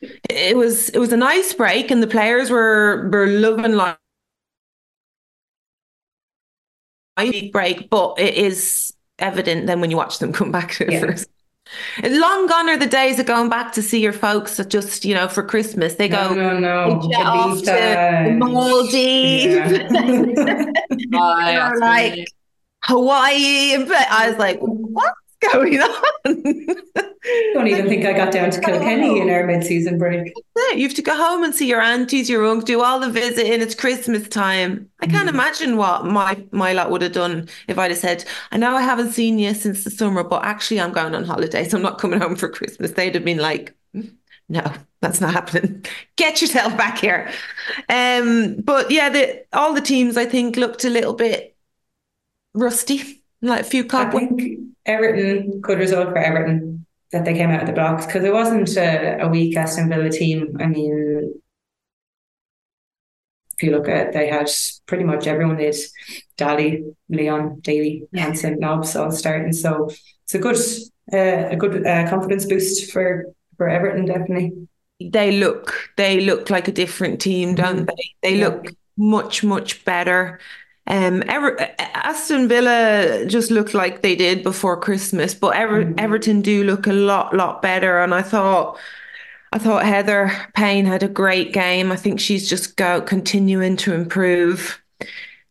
[0.00, 3.98] it was it was a nice break, and the players were were loving like
[7.52, 11.00] break, but it is evident then when you watch them come back to it yeah.
[11.00, 11.28] first.
[12.02, 15.14] Long gone are the days of going back to see your folks that just, you
[15.14, 15.96] know, for Christmas.
[15.96, 17.02] They go no, no, no.
[17.02, 19.70] They jet off to Maldives.
[19.90, 20.64] Yeah.
[21.78, 22.26] like
[22.84, 23.84] Hawaii.
[23.84, 25.12] But I was like, what?
[25.40, 26.34] Going on?
[27.54, 30.32] Don't even think I got down to Kilkenny in our mid-season break.
[30.74, 33.60] You have to go home and see your aunties, your uncle, do all the visiting.
[33.60, 34.88] It's Christmas time.
[35.00, 35.34] I can't mm.
[35.34, 38.82] imagine what my my lot would have done if I'd have said, "I know I
[38.82, 41.98] haven't seen you since the summer, but actually I'm going on holiday, so I'm not
[41.98, 43.74] coming home for Christmas." They'd have been like,
[44.48, 45.84] "No, that's not happening.
[46.16, 47.30] Get yourself back here."
[47.88, 51.56] Um, but yeah, the all the teams I think looked a little bit
[52.54, 54.42] rusty, like a few cobwebs
[54.88, 58.74] Everton, good result for Everton that they came out of the blocks because it wasn't
[58.76, 60.56] a, a weak Aston Villa team.
[60.58, 61.34] I mean,
[63.52, 64.48] if you look at they had
[64.86, 65.76] pretty much everyone did
[66.38, 68.58] Dali, Leon, Daly, and St.
[68.58, 69.52] Nobs all starting.
[69.52, 69.90] So
[70.24, 70.56] it's a good
[71.12, 74.68] uh, a good uh, confidence boost for for Everton definitely.
[75.00, 77.84] They look they look like a different team, don't mm-hmm.
[77.84, 78.28] they?
[78.30, 78.48] They yeah.
[78.48, 80.40] look much much better.
[80.88, 86.00] Um, Ever- Aston Villa just looked like they did before Christmas, but Ever- mm.
[86.00, 88.00] Everton do look a lot, lot better.
[88.00, 88.78] And I thought,
[89.52, 91.92] I thought Heather Payne had a great game.
[91.92, 94.82] I think she's just go continuing to improve.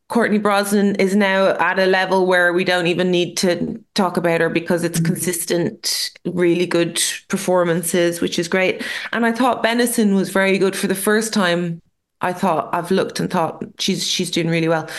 [0.10, 4.42] Courtney Brosnan is now at a level where we don't even need to talk about
[4.42, 5.06] her because it's mm.
[5.06, 8.84] consistent, really good performances, which is great.
[9.12, 11.82] And I thought Bennison was very good for the first time
[12.22, 14.90] I thought I've looked and thought she's she's doing really well.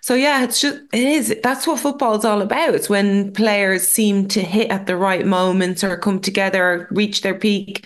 [0.00, 2.74] So yeah, it's just it is that's what football's all about.
[2.74, 7.22] It's when players seem to hit at the right moments or come together, or reach
[7.22, 7.84] their peak.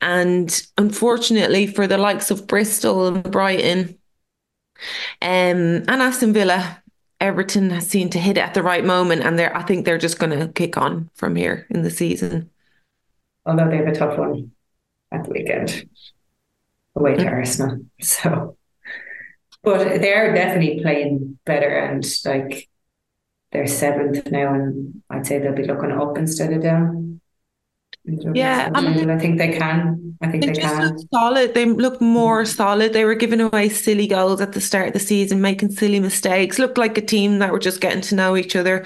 [0.00, 3.98] And unfortunately for the likes of Bristol and Brighton
[5.20, 6.82] um, and Aston Villa,
[7.20, 9.98] Everton has seemed to hit it at the right moment and they're I think they're
[9.98, 12.50] just gonna kick on from here in the season.
[13.44, 14.52] Although they have a tough one
[15.12, 15.86] at the weekend
[16.94, 17.80] away to Arsenal.
[18.00, 18.56] So,
[19.62, 22.68] but they're definitely playing better and like
[23.52, 27.20] they're seventh now, and I'd say they'll be looking up instead of down.
[28.04, 30.16] Yeah, I, mean, I think they can.
[30.22, 30.98] I think they, they can.
[31.12, 31.54] solid.
[31.54, 32.92] They look more solid.
[32.92, 36.58] They were giving away silly goals at the start of the season, making silly mistakes.
[36.58, 38.84] Looked like a team that were just getting to know each other.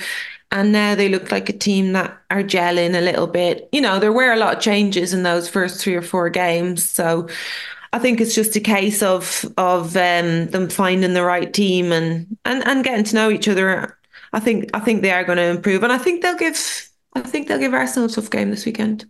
[0.51, 3.69] And now they look like a team that are gelling a little bit.
[3.73, 6.89] You know, there were a lot of changes in those first three or four games.
[6.89, 7.29] So
[7.93, 12.37] I think it's just a case of of um, them finding the right team and,
[12.45, 13.99] and and getting to know each other.
[14.33, 17.21] I think I think they are going to improve, and I think they'll give I
[17.23, 19.07] think they'll give Arsenal a tough game this weekend.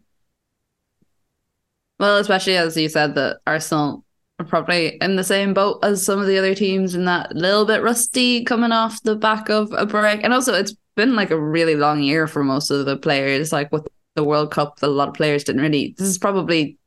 [1.98, 4.04] Well, especially as you said that Arsenal
[4.38, 7.64] are probably in the same boat as some of the other teams in that little
[7.64, 11.40] bit rusty coming off the back of a break, and also it's been like a
[11.40, 13.52] really long year for most of the players.
[13.52, 15.94] Like with the World Cup, a lot of players didn't really.
[15.98, 16.78] This is probably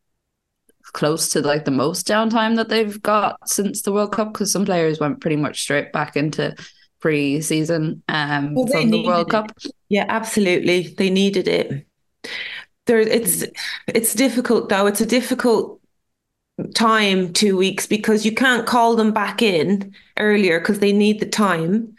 [0.90, 4.66] close to like the most downtime that they've got since the World Cup because some
[4.66, 6.56] players went pretty much straight back into
[7.00, 9.32] pre-season um, Well, from the World it.
[9.32, 9.52] Cup.
[9.90, 10.88] Yeah, absolutely.
[10.98, 11.86] They needed it.
[12.86, 13.46] There, it's
[13.88, 14.88] it's difficult though.
[14.88, 15.80] It's a difficult
[16.74, 21.26] time, two weeks, because you can't call them back in earlier because they need the
[21.26, 21.96] time.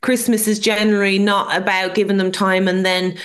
[0.00, 3.16] Christmas is generally not about giving them time and then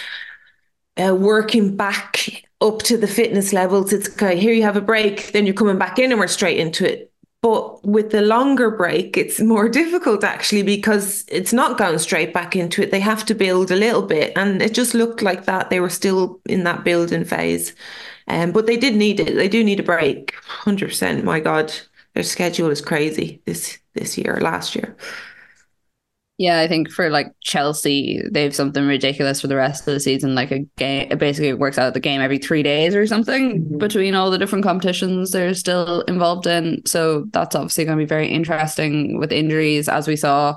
[1.01, 3.93] uh, working back up to the fitness levels.
[3.93, 6.59] It's okay, here you have a break, then you're coming back in and we're straight
[6.59, 7.11] into it.
[7.41, 12.55] But with the longer break, it's more difficult actually because it's not going straight back
[12.55, 12.91] into it.
[12.91, 14.33] They have to build a little bit.
[14.35, 15.69] And it just looked like that.
[15.69, 17.75] They were still in that building phase.
[18.27, 19.35] Um, but they did need it.
[19.35, 20.33] They do need a break.
[20.63, 21.23] 100%.
[21.23, 21.73] My God,
[22.13, 24.95] their schedule is crazy this this year, last year.
[26.37, 29.99] Yeah, I think for like Chelsea, they have something ridiculous for the rest of the
[29.99, 30.35] season.
[30.35, 33.79] Like a game, it basically works out the game every three days or something Mhm.
[33.79, 36.83] between all the different competitions they're still involved in.
[36.85, 40.55] So that's obviously going to be very interesting with injuries, as we saw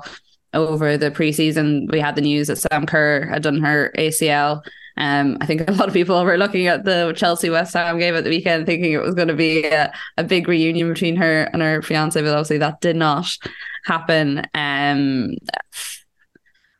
[0.53, 1.91] over the preseason.
[1.91, 4.61] We had the news that Sam Kerr had done her ACL.
[4.97, 8.15] Um, I think a lot of people were looking at the Chelsea West Ham game
[8.15, 11.43] at the weekend, thinking it was going to be a, a big reunion between her
[11.53, 13.37] and her fiance, but obviously that did not
[13.85, 14.45] happen.
[14.53, 15.35] Um,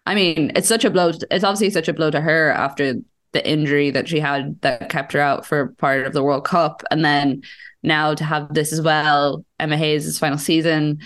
[0.06, 1.12] I mean, it's such a blow.
[1.30, 2.96] It's obviously such a blow to her after
[3.34, 6.84] the injury that she had that kept her out for part of the World Cup,
[6.92, 7.44] and then
[7.84, 9.46] now to have this as well.
[9.60, 11.00] Emma Hayes' final season,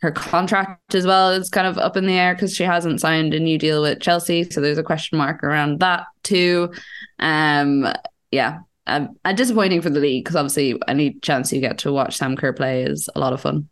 [0.00, 3.34] her contract as well is kind of up in the air because she hasn't signed
[3.34, 6.72] a new deal with Chelsea, so there's a question mark around that too.
[7.18, 7.86] Um,
[8.30, 12.16] yeah, um, and disappointing for the league because obviously any chance you get to watch
[12.16, 13.68] Sam Kerr play is a lot of fun.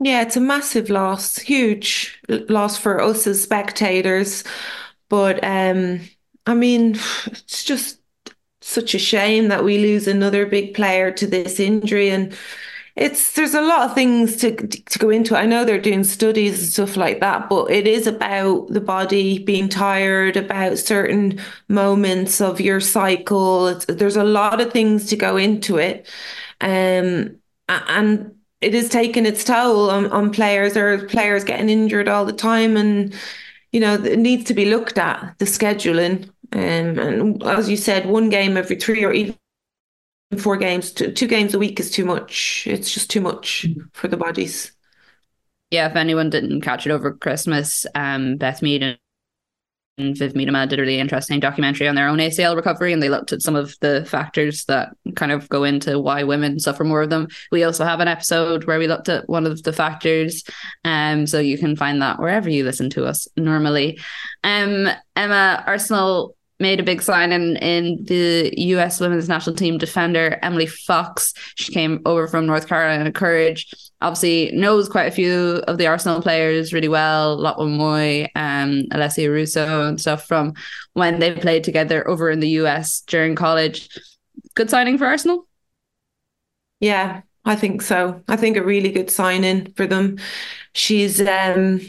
[0.00, 4.42] Yeah, it's a massive loss, huge loss for us as spectators.
[5.08, 6.00] But um,
[6.46, 8.00] I mean, it's just
[8.60, 12.10] such a shame that we lose another big player to this injury.
[12.10, 12.36] And
[12.94, 15.36] it's there's a lot of things to to go into.
[15.36, 19.38] I know they're doing studies and stuff like that, but it is about the body
[19.38, 23.68] being tired, about certain moments of your cycle.
[23.68, 26.06] It's, there's a lot of things to go into it.
[26.60, 30.76] Um, and it is taking its toll on, on players.
[30.76, 33.14] Are players getting injured all the time, and
[33.72, 36.28] you know it needs to be looked at the scheduling.
[36.52, 39.34] Um, and as you said, one game every three or even
[40.38, 42.64] four games, two, two games a week is too much.
[42.66, 44.72] It's just too much for the bodies.
[45.70, 48.98] yeah, if anyone didn't catch it over Christmas, um, Beth Mead and
[50.16, 53.32] Viv Miedema did a really interesting documentary on their own ACL recovery, and they looked
[53.32, 57.10] at some of the factors that kind of go into why women suffer more of
[57.10, 57.28] them.
[57.50, 60.44] We also have an episode where we looked at one of the factors,
[60.84, 63.98] um, so you can find that wherever you listen to us normally.
[64.44, 70.38] Um, Emma, Arsenal made a big sign in in the US women's national team defender
[70.42, 71.34] Emily Fox.
[71.56, 73.74] She came over from North Carolina Courage.
[74.00, 79.28] Obviously knows quite a few of the Arsenal players really well, Lotte Wubben-Moy, um, Alessia
[79.28, 80.54] Russo and stuff from
[80.94, 83.88] when they played together over in the US during college.
[84.54, 85.46] Good signing for Arsenal.
[86.80, 88.22] Yeah, I think so.
[88.28, 90.18] I think a really good signing for them.
[90.72, 91.80] She's um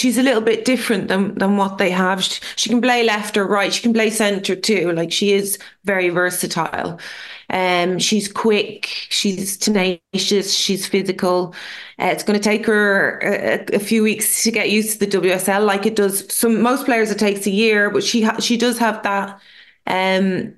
[0.00, 2.22] she's a little bit different than than what they have.
[2.24, 3.72] She, she can play left or right.
[3.72, 4.92] She can play centre too.
[4.92, 6.98] Like she is very versatile.
[7.50, 8.86] Um, she's quick.
[9.10, 10.54] She's tenacious.
[10.54, 11.54] She's physical.
[11.98, 15.06] Uh, it's going to take her a, a few weeks to get used to the
[15.06, 17.10] WSL, like it does some most players.
[17.10, 19.40] It takes a year, but she ha- she does have that
[19.86, 20.54] um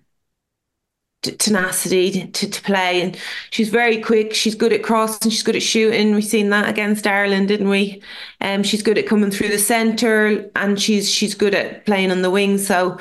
[1.22, 3.00] tenacity to, to play.
[3.00, 3.16] And
[3.50, 4.34] she's very quick.
[4.34, 5.30] She's good at crossing.
[5.30, 6.14] She's good at shooting.
[6.14, 8.02] We've seen that against Ireland didn't we?
[8.40, 12.22] Um she's good at coming through the center and she's she's good at playing on
[12.22, 12.58] the wing.
[12.58, 12.98] So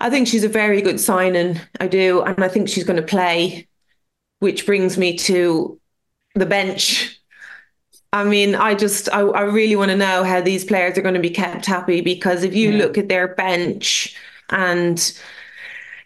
[0.00, 1.58] I think she's a very good signing.
[1.80, 2.22] I do.
[2.22, 3.66] And I think she's going to play
[4.40, 5.80] which brings me to
[6.34, 7.18] the bench.
[8.12, 11.14] I mean, I just, I, I really want to know how these players are going
[11.14, 12.78] to be kept happy because if you Yeah.
[12.78, 14.16] look at their bench
[14.50, 14.98] and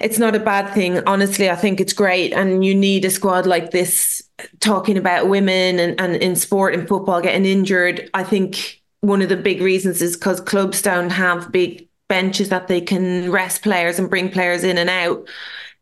[0.01, 1.07] it's not a bad thing.
[1.07, 2.33] Honestly, I think it's great.
[2.33, 4.23] And you need a squad like this
[4.61, 8.09] talking about women and, and in sport and football getting injured.
[8.15, 12.67] I think one of the big reasons is because clubs don't have big benches that
[12.67, 15.29] they can rest players and bring players in and out.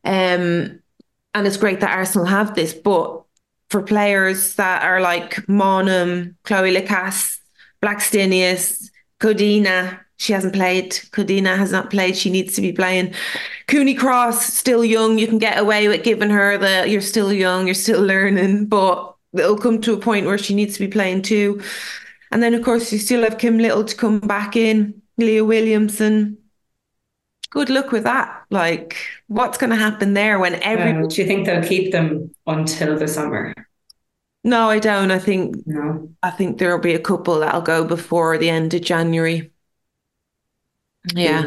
[0.05, 0.81] Um,
[1.35, 3.23] and it's great that Arsenal have this, but
[3.71, 7.39] for players that are like Maanum, Cloé Lacasse,
[7.83, 10.91] Blackstenius, Codina, she hasn't played.
[11.13, 12.17] Codina has not played.
[12.17, 13.15] She needs to be playing.
[13.69, 15.19] Cooney Cross, still young.
[15.19, 19.15] You can get away with giving her the you're still young, you're still learning, but
[19.33, 21.63] it'll come to a point where she needs to be playing too.
[22.31, 26.37] And then, of course, you still have Kim Little to come back in, Leah Williamson.
[27.51, 28.45] Good luck with that.
[28.51, 28.97] Like,
[29.29, 33.09] what's going to happen there when every do you think they'll keep them until the
[33.09, 33.55] summer?
[34.45, 35.11] No, I don't.
[35.11, 36.11] I think No.
[36.23, 39.51] I think there'll be a couple that'll go before the end of January.
[41.15, 41.47] Yeah.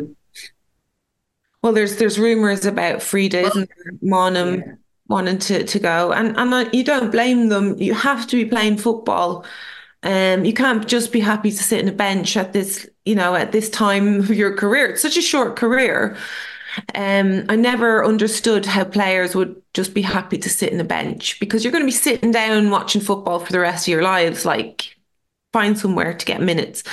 [1.62, 3.68] Well, there's there's rumors about Frida's and
[4.04, 4.74] Maanum Yeah.
[5.08, 7.78] wanting to, to go, and and you don't blame them.
[7.78, 9.46] You have to be playing football.
[10.04, 13.36] Um, you can't just be happy to sit in a bench at this, you know,
[13.36, 14.88] at this time of your career.
[14.88, 16.18] It's such a short career.
[16.96, 21.40] Um, I never understood how players would just be happy to sit in a bench
[21.40, 24.46] because you're going to be sitting down watching football for the rest of your lives.
[24.46, 24.96] Like,
[25.54, 26.84] find somewhere to get minutes.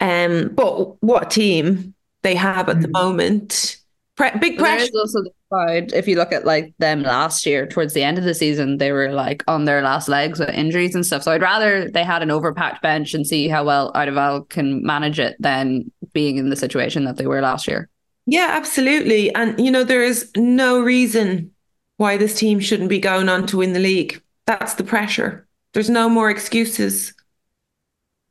[0.00, 3.76] Um, but what team they have at the moment?
[4.16, 4.84] Pre- big pressure.
[4.84, 8.18] is also the side, if you look at like them last year, towards the end
[8.18, 11.22] of the season, they were like on their last legs with injuries and stuff.
[11.22, 15.18] So I'd rather they had an overpacked bench and see how well Eidevall can manage
[15.18, 17.88] it than being in the situation that they were last year.
[18.26, 19.34] Yeah, absolutely.
[19.34, 21.50] And, you know, there is no reason
[21.96, 24.22] why this team shouldn't be going on to win the league.
[24.46, 25.46] That's the pressure.
[25.72, 27.14] There's no more excuses.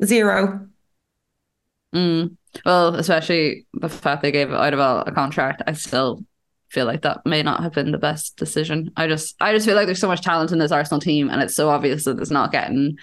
[0.03, 0.68] Zero.
[1.93, 2.37] Mm.
[2.65, 6.23] Well, especially the fact they gave Eidevall a contract, I still
[6.69, 8.91] feel like that may not have been the best decision.
[8.95, 11.41] I just I just feel like there's so much talent in this Arsenal team and
[11.41, 12.97] it's so obvious that it's not getting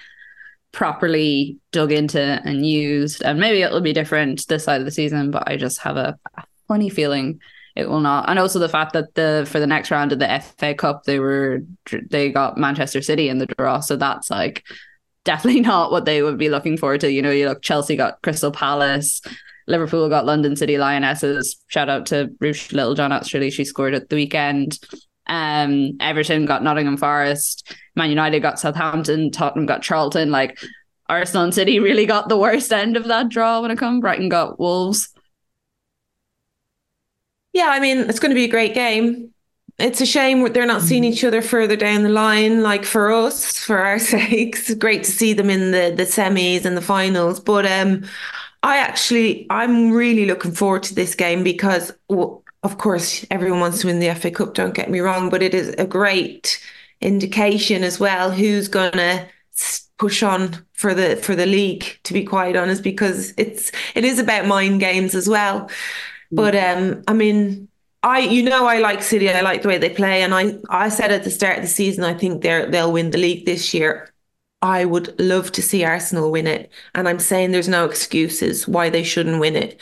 [0.72, 3.22] properly dug into and used.
[3.22, 6.18] And maybe it'll be different this side of the season, but I just have a
[6.68, 7.40] funny feeling
[7.74, 8.28] it will not.
[8.28, 11.18] And also the fact that the for the next round of the FA Cup they
[11.18, 11.60] were
[12.10, 14.64] they got Manchester City in the draw, so that's like
[15.26, 17.12] definitely not what they would be looking forward to.
[17.12, 19.20] You know, you look Chelsea got Crystal Palace,
[19.66, 21.62] Liverpool got London City Lionesses.
[21.66, 23.12] Shout out to Ruth Littlejohn.
[23.12, 24.78] Actually, she scored at the weekend.
[25.26, 27.74] Um, Everton got Nottingham Forest.
[27.96, 29.30] Man United got Southampton.
[29.30, 30.30] Tottenham got Charlton.
[30.30, 30.58] Like
[31.08, 34.00] Arsenal and City really got the worst end of that draw when it come.
[34.00, 35.12] Brighton got Wolves.
[37.52, 39.32] Yeah, I mean, it's going to be a great game.
[39.78, 42.62] It's a shame they're not seeing each other further down the line.
[42.62, 46.76] Like for us, for our sakes, great to see them in the the semis and
[46.76, 47.40] the finals.
[47.40, 48.04] But um,
[48.62, 53.80] I actually, I'm really looking forward to this game because, well, of course, everyone wants
[53.80, 54.54] to win the FA Cup.
[54.54, 56.60] Don't get me wrong, but it is a great
[57.02, 59.28] indication as well who's gonna
[59.98, 61.98] push on for the for the league.
[62.04, 65.70] To be quite honest, because it's it is about mind games as well.
[66.32, 67.68] But um, I mean,
[68.06, 69.28] I you know I like City.
[69.28, 71.68] I like the way they play, and I I said at the start of the
[71.68, 74.08] season I think they're they'll win the league this year.
[74.62, 78.90] I would love to see Arsenal win it, and I'm saying there's no excuses why
[78.90, 79.80] they shouldn't win it.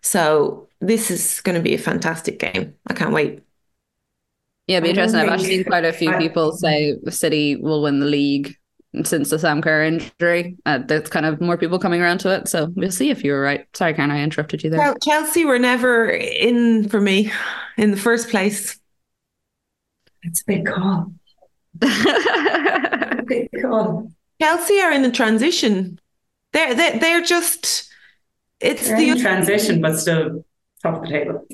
[0.00, 2.74] So this is going to be a fantastic game.
[2.86, 3.42] I can't wait.
[4.66, 5.20] Yeah, it'd be interesting.
[5.20, 8.56] I've actually seen quite a few people say City will win the league
[9.04, 10.56] since the Sam Kerr injury.
[10.66, 13.32] Uh, there's kind of more people coming around to it, so we'll see if you
[13.32, 13.66] were right.
[13.76, 14.80] Sorry, Karen, I interrupted you there.
[14.80, 17.32] Well, Chelsea were never in for me
[17.76, 18.78] in the first place.
[20.22, 21.12] It's a big call.
[21.82, 24.10] A big call.
[24.40, 25.98] Chelsea are in the transition.
[26.52, 27.88] They're they're, they're just.
[28.60, 30.44] It's They're the in transition, but still
[30.82, 31.46] top of the table.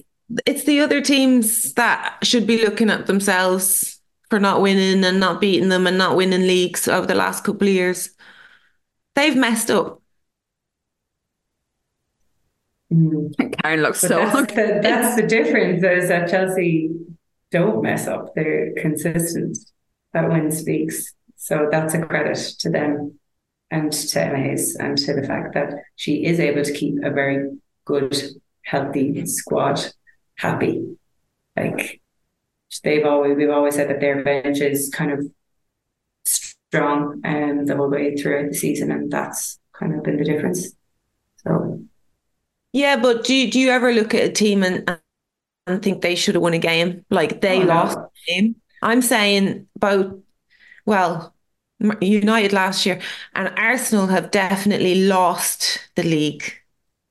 [0.46, 3.91] it's the other teams that should be looking at themselves
[4.32, 7.68] for not winning and not beating them and not winning leagues over the last couple
[7.68, 8.08] of years.
[9.14, 10.00] They've messed up.
[12.90, 13.34] Mm.
[13.60, 16.92] Karen looks But so that's, the, that's the difference is that Chelsea
[17.50, 18.34] don't mess up.
[18.34, 19.58] They're consistent.
[20.14, 21.12] That win speaks.
[21.36, 23.18] So that's a credit to them
[23.70, 27.10] and to Emma Hayes and to the fact that she is able to keep a
[27.10, 27.50] very
[27.84, 28.16] good,
[28.64, 29.78] healthy squad
[30.36, 30.96] happy.
[31.54, 32.00] Like
[32.80, 35.26] they've always we've always said that their bench is kind of
[36.24, 40.72] strong um the whole way throughout the season and that's kind of been the difference.
[41.44, 41.82] So
[42.72, 44.88] Yeah, but do you, do you ever look at a team and
[45.66, 47.04] and think they should have won a game?
[47.10, 47.68] Like they Oh, no.
[47.68, 48.56] lost the game.
[48.82, 50.14] I'm saying both.
[50.86, 51.34] Well,
[52.00, 53.00] United last year
[53.34, 56.44] and Arsenal have definitely lost the league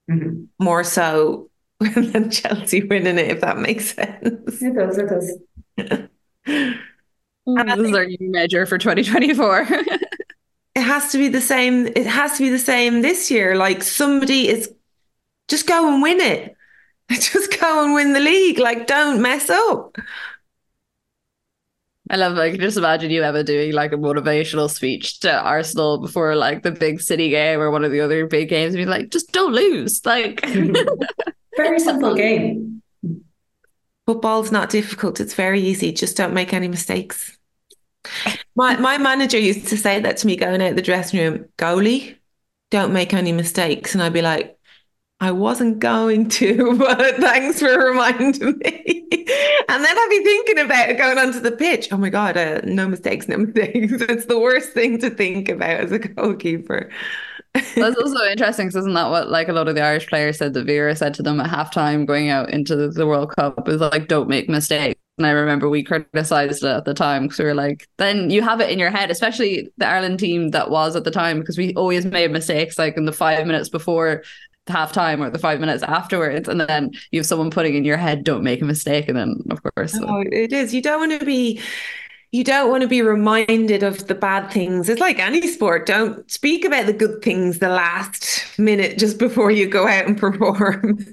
[0.08, 0.50] mhm.
[0.60, 1.50] more so
[1.80, 4.62] than Chelsea winning it, if that makes sense.
[4.62, 5.38] it does, it does.
[5.88, 9.68] This is our new measure for 2024.
[10.76, 11.88] it has to be the same.
[11.88, 13.56] It has to be the same this year.
[13.56, 14.74] Like somebody is
[15.48, 16.56] just go and win it.
[17.12, 18.58] Just go and win the league.
[18.58, 19.98] Like don't mess up.
[22.10, 26.38] I love like just imagine you ever doing like a motivational speech to Arsenal before
[26.38, 29.10] like the big city game or one of the other big games, and be like,
[29.10, 30.06] just don't lose.
[30.06, 30.46] Like
[31.58, 32.71] Very simple game.
[34.06, 35.20] Football's not difficult.
[35.20, 35.92] It's very easy.
[35.92, 37.38] Just don't make any mistakes.
[38.56, 42.18] My my manager used to say that to me going out the dressing room, goalie,
[42.72, 43.94] don't make any mistakes.
[43.94, 44.58] And I'd be like,
[45.20, 49.08] I wasn't going to, but thanks for reminding me.
[49.70, 51.90] and then I'd be thinking about going onto the pitch.
[51.92, 53.94] Oh my God, uh, no mistakes, no mistakes.
[54.02, 56.90] It's the worst thing to think about as a goalkeeper.
[57.54, 60.54] That's also interesting because isn't that what like a lot of the Irish players said
[60.54, 63.82] that Vera said to them at halftime going out into the, the World Cup is
[63.82, 65.00] like, don't make mistakes.
[65.18, 68.42] And I remember we criticized it at the time because we were like, then you
[68.42, 71.58] have it in your head, especially the Ireland team that was at the time, because
[71.58, 74.24] we always made mistakes like in the five minutes before
[74.68, 77.98] half time or the five minutes afterwards and then you have someone putting in your
[77.98, 81.20] head don't make a mistake and then of course oh, it is you don't want
[81.20, 81.60] to be
[82.32, 84.88] you don't want to be reminded of the bad things.
[84.88, 89.52] It's like any sport don't speak about the good things the last minute just before
[89.52, 90.98] you go out and perform.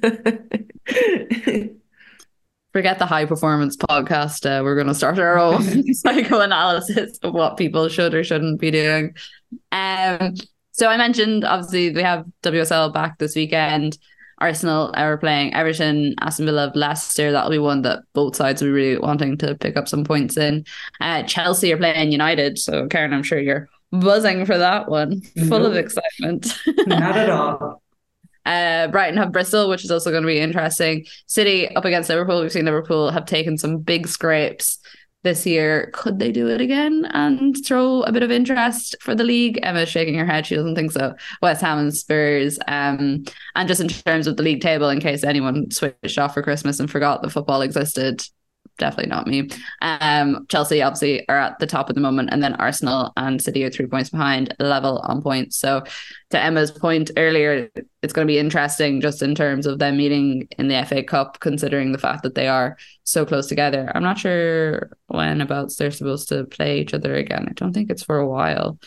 [2.72, 7.56] Forget the high performance podcast uh, we're going to start our own psychoanalysis of what
[7.56, 9.16] people should or shouldn't be doing.
[9.72, 10.34] Um
[10.70, 13.98] so I mentioned obviously we have WSL back this weekend.
[14.38, 17.32] Arsenal are playing Everton, Aston Villa, Leicester.
[17.32, 20.36] That'll be one that both sides will be really wanting to pick up some points
[20.36, 20.64] in.
[21.00, 25.66] Uh, Chelsea are playing United, so Karen, I'm sure you're buzzing for that one, full
[25.66, 26.56] of excitement.
[26.86, 27.82] Not at all.
[28.46, 31.04] Uh, Brighton have Bristol, which is also going to be interesting.
[31.26, 32.40] City up against Liverpool.
[32.40, 34.78] We've seen Liverpool have taken some big scrapes
[35.22, 35.90] this year.
[35.92, 39.58] Could they do it again and throw a bit of interest for the league?
[39.62, 40.46] Emma's shaking her head.
[40.46, 41.14] She doesn't think so.
[41.42, 42.58] West Ham and Spurs.
[42.68, 46.42] Um, and just in terms of the league table, in case anyone switched off for
[46.42, 48.22] Christmas and forgot that football existed,
[48.78, 49.48] definitely not me.
[49.82, 53.64] Um, Chelsea obviously are at the top at the moment, and then Arsenal and City
[53.64, 55.56] are three points behind, level on points.
[55.58, 55.84] So,
[56.30, 57.70] to Emma's point earlier,
[58.02, 61.40] it's going to be interesting just in terms of them meeting in the FA Cup,
[61.40, 63.90] considering the fact that they are so close together.
[63.94, 67.46] I'm not sure when about they're supposed to play each other again.
[67.48, 68.78] I don't think it's for a while.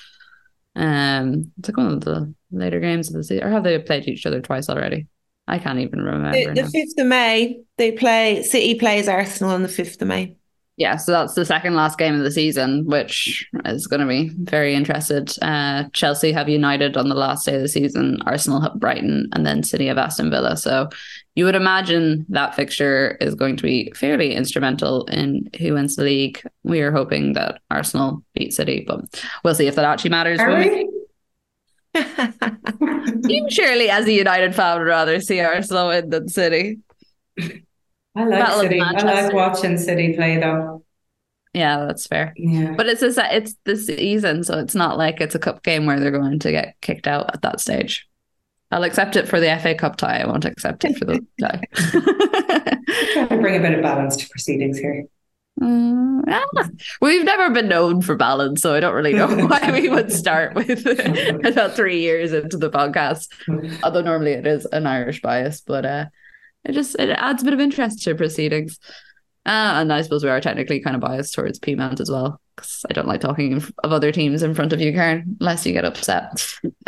[0.75, 4.07] Um, it's like one of the later games of the season, or have they played
[4.07, 5.07] each other twice already?
[5.47, 6.53] I can't even remember.
[6.53, 10.35] The, 5th of May, they play, City plays Arsenal on the 5th of May.
[10.77, 14.29] Yeah, so that's the second last game of the season, which is going to be
[14.29, 15.31] very interested.
[15.41, 19.45] Uh, Chelsea have United on the last day of the season, Arsenal have Brighton, and
[19.45, 20.57] then City have Aston Villa.
[20.57, 20.89] So
[21.35, 26.03] you would imagine that fixture is going to be fairly instrumental in who wins the
[26.03, 26.41] league.
[26.63, 29.01] We are hoping that Arsenal beat City, but
[29.43, 30.39] we'll see if that actually matters.
[31.93, 36.79] You surely, as a United fan, would rather see Arsenal win than City.
[37.39, 38.81] I like Battle City.
[38.81, 40.83] I like watching City play though.
[41.53, 42.33] Yeah, that's fair.
[42.37, 42.75] Yeah.
[42.77, 45.99] But it's a, it's the season, so it's not like it's a cup game where
[45.99, 48.07] they're going to get kicked out at that stage.
[48.71, 50.19] I'll accept it for the FA Cup tie.
[50.19, 51.61] I won't accept it for the tie.
[53.13, 55.05] Trying to bring a bit of balance to proceedings here.
[55.61, 56.69] Mm, ah,
[57.01, 60.55] we've never been known for balance, so I don't really know why we would start
[60.55, 60.85] with
[61.45, 63.27] about three years into the podcast.
[63.83, 66.05] Although normally it is an Irish bias, but uh,
[66.63, 68.79] it just it adds a bit of interest to proceedings.
[69.45, 72.83] Uh, and I suppose we are technically kind of biased towards Peamount as well, because
[72.89, 75.85] I don't like talking of other teams in front of you, Karen, unless you get
[75.85, 76.47] upset.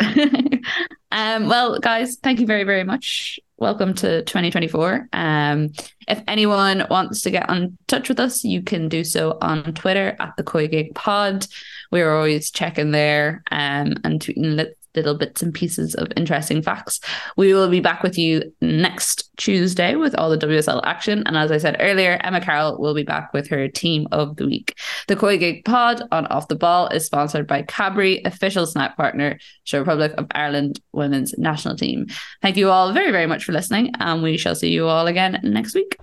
[1.12, 3.38] um, well, guys, thank you very, very much.
[3.56, 5.10] Welcome to 2024.
[5.12, 5.70] Um,
[6.08, 10.16] if anyone wants to get in touch with us, you can do so on Twitter
[10.18, 11.46] at the COYGIG Pod.
[11.92, 14.56] We're always checking there um, and tweeting
[14.94, 17.00] little bits and pieces of interesting facts.
[17.36, 21.22] We will be back with you next Tuesday with all the WSL action.
[21.26, 24.46] And as I said earlier, Emma Carroll will be back with her team of the
[24.46, 24.78] week.
[25.08, 29.78] The COYGIG Pod on Off the Ball is sponsored by Cadbury, official snack partner to
[29.78, 32.06] Republic of Ireland women's national team.
[32.42, 35.40] Thank you all very, very much for listening, and we shall see you all again
[35.42, 35.98] next week.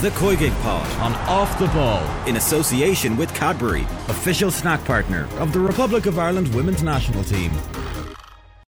[0.00, 3.82] The COYGIG Pod on Off the Ball, in association with Cadbury.
[4.08, 7.52] official snack partner of the Republic of Ireland women's national team.